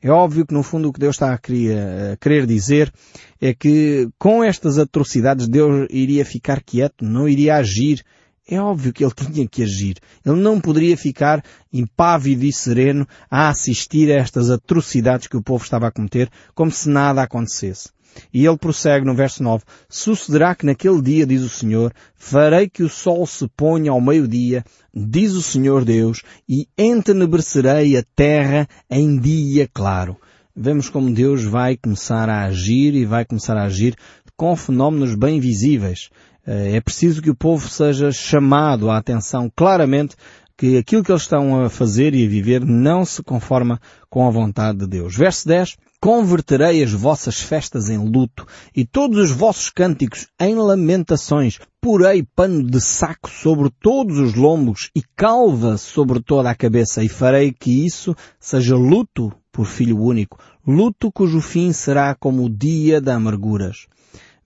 É 0.00 0.10
óbvio 0.10 0.46
que 0.46 0.54
no 0.54 0.62
fundo 0.62 0.88
o 0.88 0.92
que 0.92 1.00
Deus 1.00 1.16
está 1.16 1.32
a 1.32 1.38
querer, 1.38 2.46
dizer 2.46 2.92
é 3.40 3.54
que 3.54 4.08
com 4.18 4.44
estas 4.44 4.78
atrocidades 4.78 5.48
Deus 5.48 5.86
iria 5.90 6.24
ficar 6.24 6.62
quieto, 6.62 7.04
não 7.04 7.28
iria 7.28 7.56
agir. 7.56 8.04
É 8.48 8.60
óbvio 8.60 8.92
que 8.92 9.02
ele 9.02 9.12
tinha 9.12 9.48
que 9.48 9.64
agir. 9.64 9.96
Ele 10.24 10.40
não 10.40 10.60
poderia 10.60 10.96
ficar 10.96 11.42
impávido 11.72 12.44
e 12.44 12.52
sereno 12.52 13.06
a 13.28 13.48
assistir 13.48 14.10
a 14.12 14.16
estas 14.16 14.50
atrocidades 14.50 15.26
que 15.26 15.36
o 15.36 15.42
povo 15.42 15.64
estava 15.64 15.88
a 15.88 15.90
cometer 15.90 16.30
como 16.54 16.70
se 16.70 16.88
nada 16.88 17.22
acontecesse. 17.22 17.95
E 18.32 18.46
ele 18.46 18.56
prossegue 18.56 19.04
no 19.04 19.14
verso 19.14 19.42
9, 19.42 19.64
Sucederá 19.88 20.54
que 20.54 20.66
naquele 20.66 21.00
dia, 21.02 21.26
diz 21.26 21.42
o 21.42 21.48
Senhor, 21.48 21.92
farei 22.14 22.68
que 22.68 22.82
o 22.82 22.88
sol 22.88 23.26
se 23.26 23.48
ponha 23.56 23.90
ao 23.90 24.00
meio-dia, 24.00 24.64
diz 24.94 25.32
o 25.32 25.42
Senhor 25.42 25.84
Deus, 25.84 26.22
e 26.48 26.68
entenebrecerei 26.76 27.96
a 27.96 28.02
terra 28.14 28.68
em 28.90 29.18
dia 29.18 29.68
claro. 29.72 30.16
Vemos 30.54 30.88
como 30.88 31.12
Deus 31.12 31.44
vai 31.44 31.76
começar 31.76 32.28
a 32.30 32.44
agir 32.44 32.94
e 32.94 33.04
vai 33.04 33.24
começar 33.24 33.56
a 33.56 33.64
agir 33.64 33.94
com 34.36 34.56
fenómenos 34.56 35.14
bem 35.14 35.38
visíveis. 35.38 36.08
Eh, 36.46 36.76
é 36.76 36.80
preciso 36.80 37.20
que 37.20 37.30
o 37.30 37.34
povo 37.34 37.68
seja 37.68 38.10
chamado 38.10 38.90
à 38.90 38.96
atenção 38.96 39.50
claramente 39.54 40.16
que 40.56 40.78
aquilo 40.78 41.04
que 41.04 41.12
eles 41.12 41.22
estão 41.22 41.64
a 41.64 41.68
fazer 41.68 42.14
e 42.14 42.24
a 42.24 42.28
viver 42.28 42.64
não 42.64 43.04
se 43.04 43.22
conforma 43.22 43.80
com 44.08 44.26
a 44.26 44.30
vontade 44.30 44.78
de 44.78 44.86
Deus. 44.86 45.14
Verso 45.14 45.46
10. 45.46 45.76
Converterei 46.00 46.82
as 46.82 46.92
vossas 46.92 47.40
festas 47.40 47.90
em 47.90 47.98
luto 47.98 48.46
e 48.74 48.84
todos 48.84 49.18
os 49.18 49.30
vossos 49.30 49.70
cânticos 49.70 50.28
em 50.40 50.54
lamentações. 50.54 51.58
Porei 51.80 52.22
pano 52.22 52.62
de 52.62 52.80
saco 52.80 53.30
sobre 53.30 53.70
todos 53.80 54.18
os 54.18 54.34
lombos 54.34 54.90
e 54.94 55.02
calva 55.14 55.76
sobre 55.76 56.20
toda 56.20 56.50
a 56.50 56.54
cabeça 56.54 57.02
e 57.02 57.08
farei 57.08 57.52
que 57.52 57.84
isso 57.84 58.14
seja 58.38 58.76
luto 58.76 59.32
por 59.52 59.66
filho 59.66 59.98
único, 59.98 60.38
luto 60.66 61.10
cujo 61.10 61.40
fim 61.40 61.72
será 61.72 62.14
como 62.14 62.44
o 62.44 62.50
dia 62.50 63.00
da 63.00 63.14
amarguras. 63.14 63.86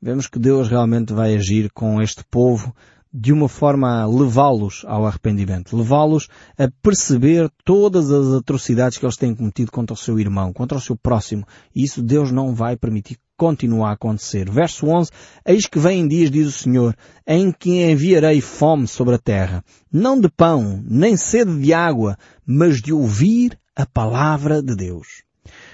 Vemos 0.00 0.28
que 0.28 0.38
Deus 0.38 0.68
realmente 0.68 1.12
vai 1.12 1.34
agir 1.34 1.68
com 1.72 2.00
este 2.00 2.24
povo 2.30 2.74
de 3.12 3.32
uma 3.32 3.48
forma 3.48 4.02
a 4.02 4.06
levá-los 4.06 4.84
ao 4.86 5.04
arrependimento, 5.04 5.76
levá-los 5.76 6.28
a 6.56 6.70
perceber 6.80 7.50
todas 7.64 8.10
as 8.10 8.32
atrocidades 8.34 8.98
que 8.98 9.04
eles 9.04 9.16
têm 9.16 9.34
cometido 9.34 9.72
contra 9.72 9.94
o 9.94 9.96
seu 9.96 10.18
irmão, 10.20 10.52
contra 10.52 10.78
o 10.78 10.80
seu 10.80 10.96
próximo. 10.96 11.44
E 11.74 11.82
isso 11.82 12.02
Deus 12.02 12.30
não 12.30 12.54
vai 12.54 12.76
permitir 12.76 13.16
que 13.16 13.22
continue 13.36 13.82
a 13.82 13.92
acontecer. 13.92 14.48
Verso 14.48 14.86
11, 14.86 15.10
Eis 15.44 15.66
que 15.66 15.78
vem 15.78 16.06
dias, 16.06 16.30
diz 16.30 16.46
o 16.46 16.52
Senhor, 16.52 16.96
em 17.26 17.50
que 17.50 17.82
enviarei 17.90 18.40
fome 18.40 18.86
sobre 18.86 19.16
a 19.16 19.18
terra, 19.18 19.64
não 19.92 20.20
de 20.20 20.28
pão, 20.28 20.80
nem 20.86 21.16
sede 21.16 21.58
de 21.58 21.72
água, 21.72 22.16
mas 22.46 22.80
de 22.80 22.92
ouvir 22.92 23.58
a 23.74 23.84
palavra 23.86 24.62
de 24.62 24.76
Deus. 24.76 25.24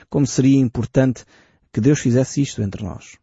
Como 0.08 0.26
seria 0.26 0.58
importante 0.58 1.24
que 1.70 1.80
Deus 1.80 1.98
fizesse 1.98 2.40
isto 2.40 2.62
entre 2.62 2.82
nós 2.82 3.18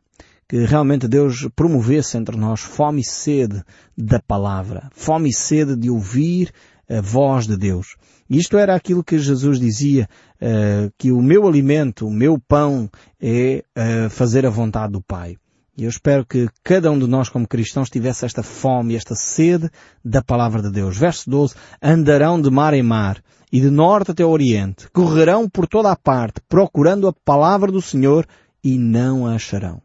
que 0.53 0.65
realmente 0.65 1.07
Deus 1.07 1.47
promovesse 1.55 2.15
entre 2.15 2.37
nós 2.37 2.59
fome 2.59 3.01
e 3.01 3.03
sede 3.03 3.63
da 3.97 4.19
palavra, 4.19 4.87
fome 4.93 5.29
e 5.29 5.33
sede 5.33 5.75
de 5.75 5.89
ouvir 5.89 6.53
a 6.87 7.01
voz 7.01 7.47
de 7.47 7.57
Deus. 7.57 7.95
E 8.29 8.37
isto 8.37 8.55
era 8.55 8.75
aquilo 8.75 9.03
que 9.03 9.17
Jesus 9.17 9.59
dizia, 9.59 10.07
uh, 10.39 10.93
que 10.95 11.11
o 11.11 11.23
meu 11.23 11.47
alimento, 11.47 12.05
o 12.05 12.13
meu 12.13 12.37
pão 12.37 12.87
é 13.19 13.63
uh, 13.75 14.11
fazer 14.11 14.45
a 14.45 14.51
vontade 14.51 14.93
do 14.93 15.01
Pai. 15.01 15.37
E 15.75 15.85
eu 15.85 15.89
espero 15.89 16.23
que 16.23 16.47
cada 16.63 16.91
um 16.91 16.99
de 16.99 17.07
nós 17.07 17.29
como 17.29 17.47
cristãos 17.47 17.89
tivesse 17.89 18.23
esta 18.23 18.43
fome, 18.43 18.95
esta 18.95 19.15
sede 19.15 19.71
da 20.05 20.21
palavra 20.21 20.61
de 20.61 20.69
Deus. 20.69 20.95
Verso 20.95 21.27
12, 21.31 21.55
andarão 21.81 22.39
de 22.39 22.51
mar 22.51 22.75
em 22.75 22.83
mar 22.83 23.23
e 23.51 23.59
de 23.59 23.71
norte 23.71 24.11
até 24.11 24.23
o 24.23 24.29
oriente, 24.29 24.87
correrão 24.91 25.49
por 25.49 25.67
toda 25.67 25.91
a 25.91 25.95
parte, 25.95 26.41
procurando 26.47 27.07
a 27.07 27.13
palavra 27.25 27.71
do 27.71 27.81
Senhor 27.81 28.27
e 28.63 28.77
não 28.77 29.25
a 29.25 29.33
acharão. 29.33 29.81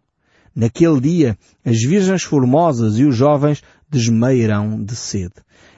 Naquele 0.55 1.01
dia, 1.01 1.39
as 1.65 1.83
virgens 1.83 2.23
formosas 2.23 2.99
e 2.99 3.05
os 3.05 3.15
jovens 3.17 3.63
desmaiarão 3.91 4.83
de 4.83 4.95
sede. 4.95 5.35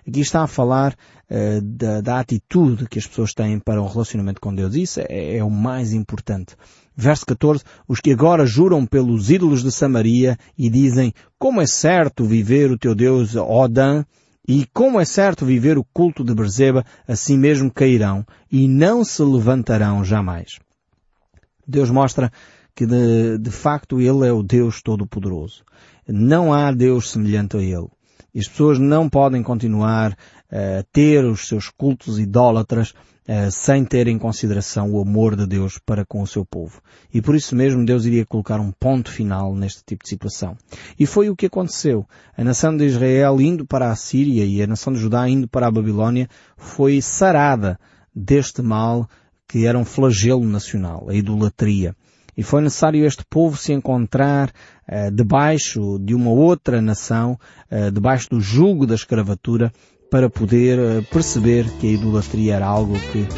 Aqui 0.06 0.20
está 0.20 0.42
a 0.42 0.46
falar 0.46 0.94
uh, 1.30 1.60
da, 1.62 2.00
da, 2.00 2.20
atitude 2.20 2.88
que 2.88 2.98
as 2.98 3.06
pessoas 3.06 3.32
têm 3.32 3.58
para 3.58 3.80
o 3.80 3.86
relacionamento 3.86 4.40
com 4.40 4.54
Deus. 4.54 4.74
Isso 4.74 5.00
é, 5.00 5.36
é 5.36 5.44
o 5.44 5.50
mais 5.50 5.92
importante. 5.92 6.56
Verso 6.96 7.24
14, 7.24 7.62
os 7.88 8.00
que 8.00 8.12
agora 8.12 8.44
juram 8.44 8.84
pelos 8.84 9.30
ídolos 9.30 9.62
de 9.62 9.70
Samaria 9.70 10.36
e 10.58 10.68
dizem, 10.68 11.14
como 11.38 11.60
é 11.60 11.66
certo 11.66 12.24
viver 12.24 12.70
o 12.70 12.78
teu 12.78 12.94
Deus 12.94 13.36
Odã, 13.36 14.04
e 14.46 14.66
como 14.72 14.98
é 14.98 15.04
certo 15.04 15.46
viver 15.46 15.78
o 15.78 15.86
culto 15.94 16.24
de 16.24 16.34
Berzeba, 16.34 16.84
assim 17.06 17.38
mesmo 17.38 17.70
cairão, 17.70 18.26
e 18.50 18.66
não 18.66 19.04
se 19.04 19.22
levantarão 19.22 20.04
jamais. 20.04 20.58
Deus 21.66 21.88
mostra 21.88 22.32
que 22.74 22.86
de, 22.86 23.38
de 23.38 23.50
facto 23.50 24.00
Ele 24.00 24.26
é 24.26 24.32
o 24.32 24.42
Deus 24.42 24.82
Todo-Poderoso. 24.82 25.64
Não 26.06 26.52
há 26.52 26.72
Deus 26.72 27.10
semelhante 27.10 27.56
a 27.56 27.60
Ele. 27.60 27.88
E 28.34 28.40
as 28.40 28.48
pessoas 28.48 28.78
não 28.78 29.08
podem 29.08 29.42
continuar 29.42 30.16
eh, 30.50 30.78
a 30.78 30.82
ter 30.92 31.24
os 31.24 31.48
seus 31.48 31.68
cultos 31.68 32.18
idólatras 32.18 32.90
uh, 33.30 33.50
sem 33.50 33.84
ter 33.84 34.08
em 34.08 34.18
consideração 34.18 34.90
o 34.90 35.00
amor 35.00 35.36
de 35.36 35.46
Deus 35.46 35.78
para 35.78 36.04
com 36.04 36.22
o 36.22 36.26
seu 36.26 36.44
povo. 36.44 36.80
E 37.14 37.22
por 37.22 37.36
isso 37.36 37.54
mesmo 37.54 37.84
Deus 37.84 38.04
iria 38.04 38.26
colocar 38.26 38.58
um 38.58 38.72
ponto 38.72 39.10
final 39.10 39.54
neste 39.54 39.84
tipo 39.84 40.02
de 40.02 40.10
situação. 40.10 40.56
E 40.98 41.06
foi 41.06 41.30
o 41.30 41.36
que 41.36 41.46
aconteceu. 41.46 42.06
A 42.36 42.42
nação 42.42 42.76
de 42.76 42.84
Israel 42.84 43.40
indo 43.40 43.64
para 43.64 43.90
a 43.90 43.96
Síria 43.96 44.44
e 44.44 44.62
a 44.62 44.66
nação 44.66 44.92
de 44.92 44.98
Judá 44.98 45.28
indo 45.28 45.48
para 45.48 45.68
a 45.68 45.70
Babilónia 45.70 46.28
foi 46.56 47.00
sarada 47.00 47.78
deste 48.14 48.62
mal 48.62 49.08
que 49.46 49.66
era 49.66 49.78
um 49.78 49.84
flagelo 49.84 50.44
nacional, 50.44 51.08
a 51.08 51.14
idolatria. 51.14 51.94
E 52.40 52.42
foi 52.42 52.62
necessário 52.62 53.04
este 53.04 53.22
povo 53.28 53.54
se 53.58 53.70
encontrar 53.70 54.48
uh, 54.48 55.10
debaixo 55.12 55.98
de 55.98 56.14
uma 56.14 56.30
outra 56.30 56.80
nação, 56.80 57.38
uh, 57.70 57.90
debaixo 57.90 58.30
do 58.30 58.40
jugo 58.40 58.86
da 58.86 58.94
escravatura, 58.94 59.70
para 60.10 60.30
poder 60.30 60.78
uh, 60.78 61.02
perceber 61.12 61.68
que 61.78 61.86
a 61.86 61.92
idolatria 61.92 62.54
era 62.54 62.64
algo 62.64 62.98
que, 62.98 63.28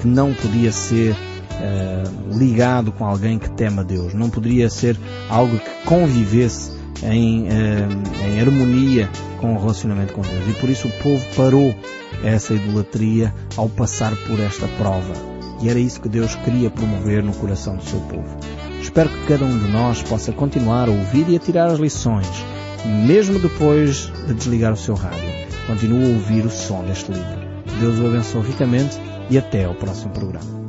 que 0.00 0.08
não 0.08 0.34
podia 0.34 0.72
ser 0.72 1.16
ligado 2.36 2.90
com 2.90 3.06
alguém 3.06 3.38
que 3.38 3.48
teme 3.52 3.78
a 3.78 3.82
Deus. 3.84 4.12
Não 4.12 4.28
poderia 4.28 4.68
ser 4.68 4.98
algo 5.30 5.56
que 5.56 5.86
convivesse 5.86 6.72
em, 7.04 7.46
em 7.46 8.40
harmonia 8.40 9.08
com 9.40 9.54
o 9.54 9.58
relacionamento 9.58 10.12
com 10.12 10.22
Deus. 10.22 10.48
E 10.48 10.60
por 10.60 10.68
isso 10.68 10.88
o 10.88 10.92
povo 11.00 11.24
parou 11.36 11.72
essa 12.24 12.52
idolatria 12.52 13.32
ao 13.56 13.68
passar 13.68 14.16
por 14.26 14.40
esta 14.40 14.66
prova. 14.66 15.31
E 15.62 15.68
era 15.68 15.78
isso 15.78 16.00
que 16.00 16.08
Deus 16.08 16.34
queria 16.34 16.68
promover 16.68 17.22
no 17.22 17.32
coração 17.32 17.76
do 17.76 17.84
seu 17.84 18.00
povo. 18.00 18.36
Espero 18.80 19.08
que 19.08 19.26
cada 19.26 19.44
um 19.44 19.58
de 19.58 19.70
nós 19.70 20.02
possa 20.02 20.32
continuar 20.32 20.88
a 20.88 20.92
ouvir 20.92 21.28
e 21.28 21.36
a 21.36 21.38
tirar 21.38 21.70
as 21.70 21.78
lições, 21.78 22.26
mesmo 23.06 23.38
depois 23.38 24.12
de 24.26 24.34
desligar 24.34 24.72
o 24.72 24.76
seu 24.76 24.94
rádio. 24.94 25.30
Continue 25.68 26.04
a 26.04 26.14
ouvir 26.14 26.44
o 26.44 26.50
som 26.50 26.82
deste 26.84 27.12
livro. 27.12 27.40
Deus 27.78 27.98
o 28.00 28.06
abençoe 28.06 28.42
ricamente 28.42 28.98
e 29.30 29.38
até 29.38 29.64
ao 29.64 29.74
próximo 29.74 30.12
programa. 30.12 30.61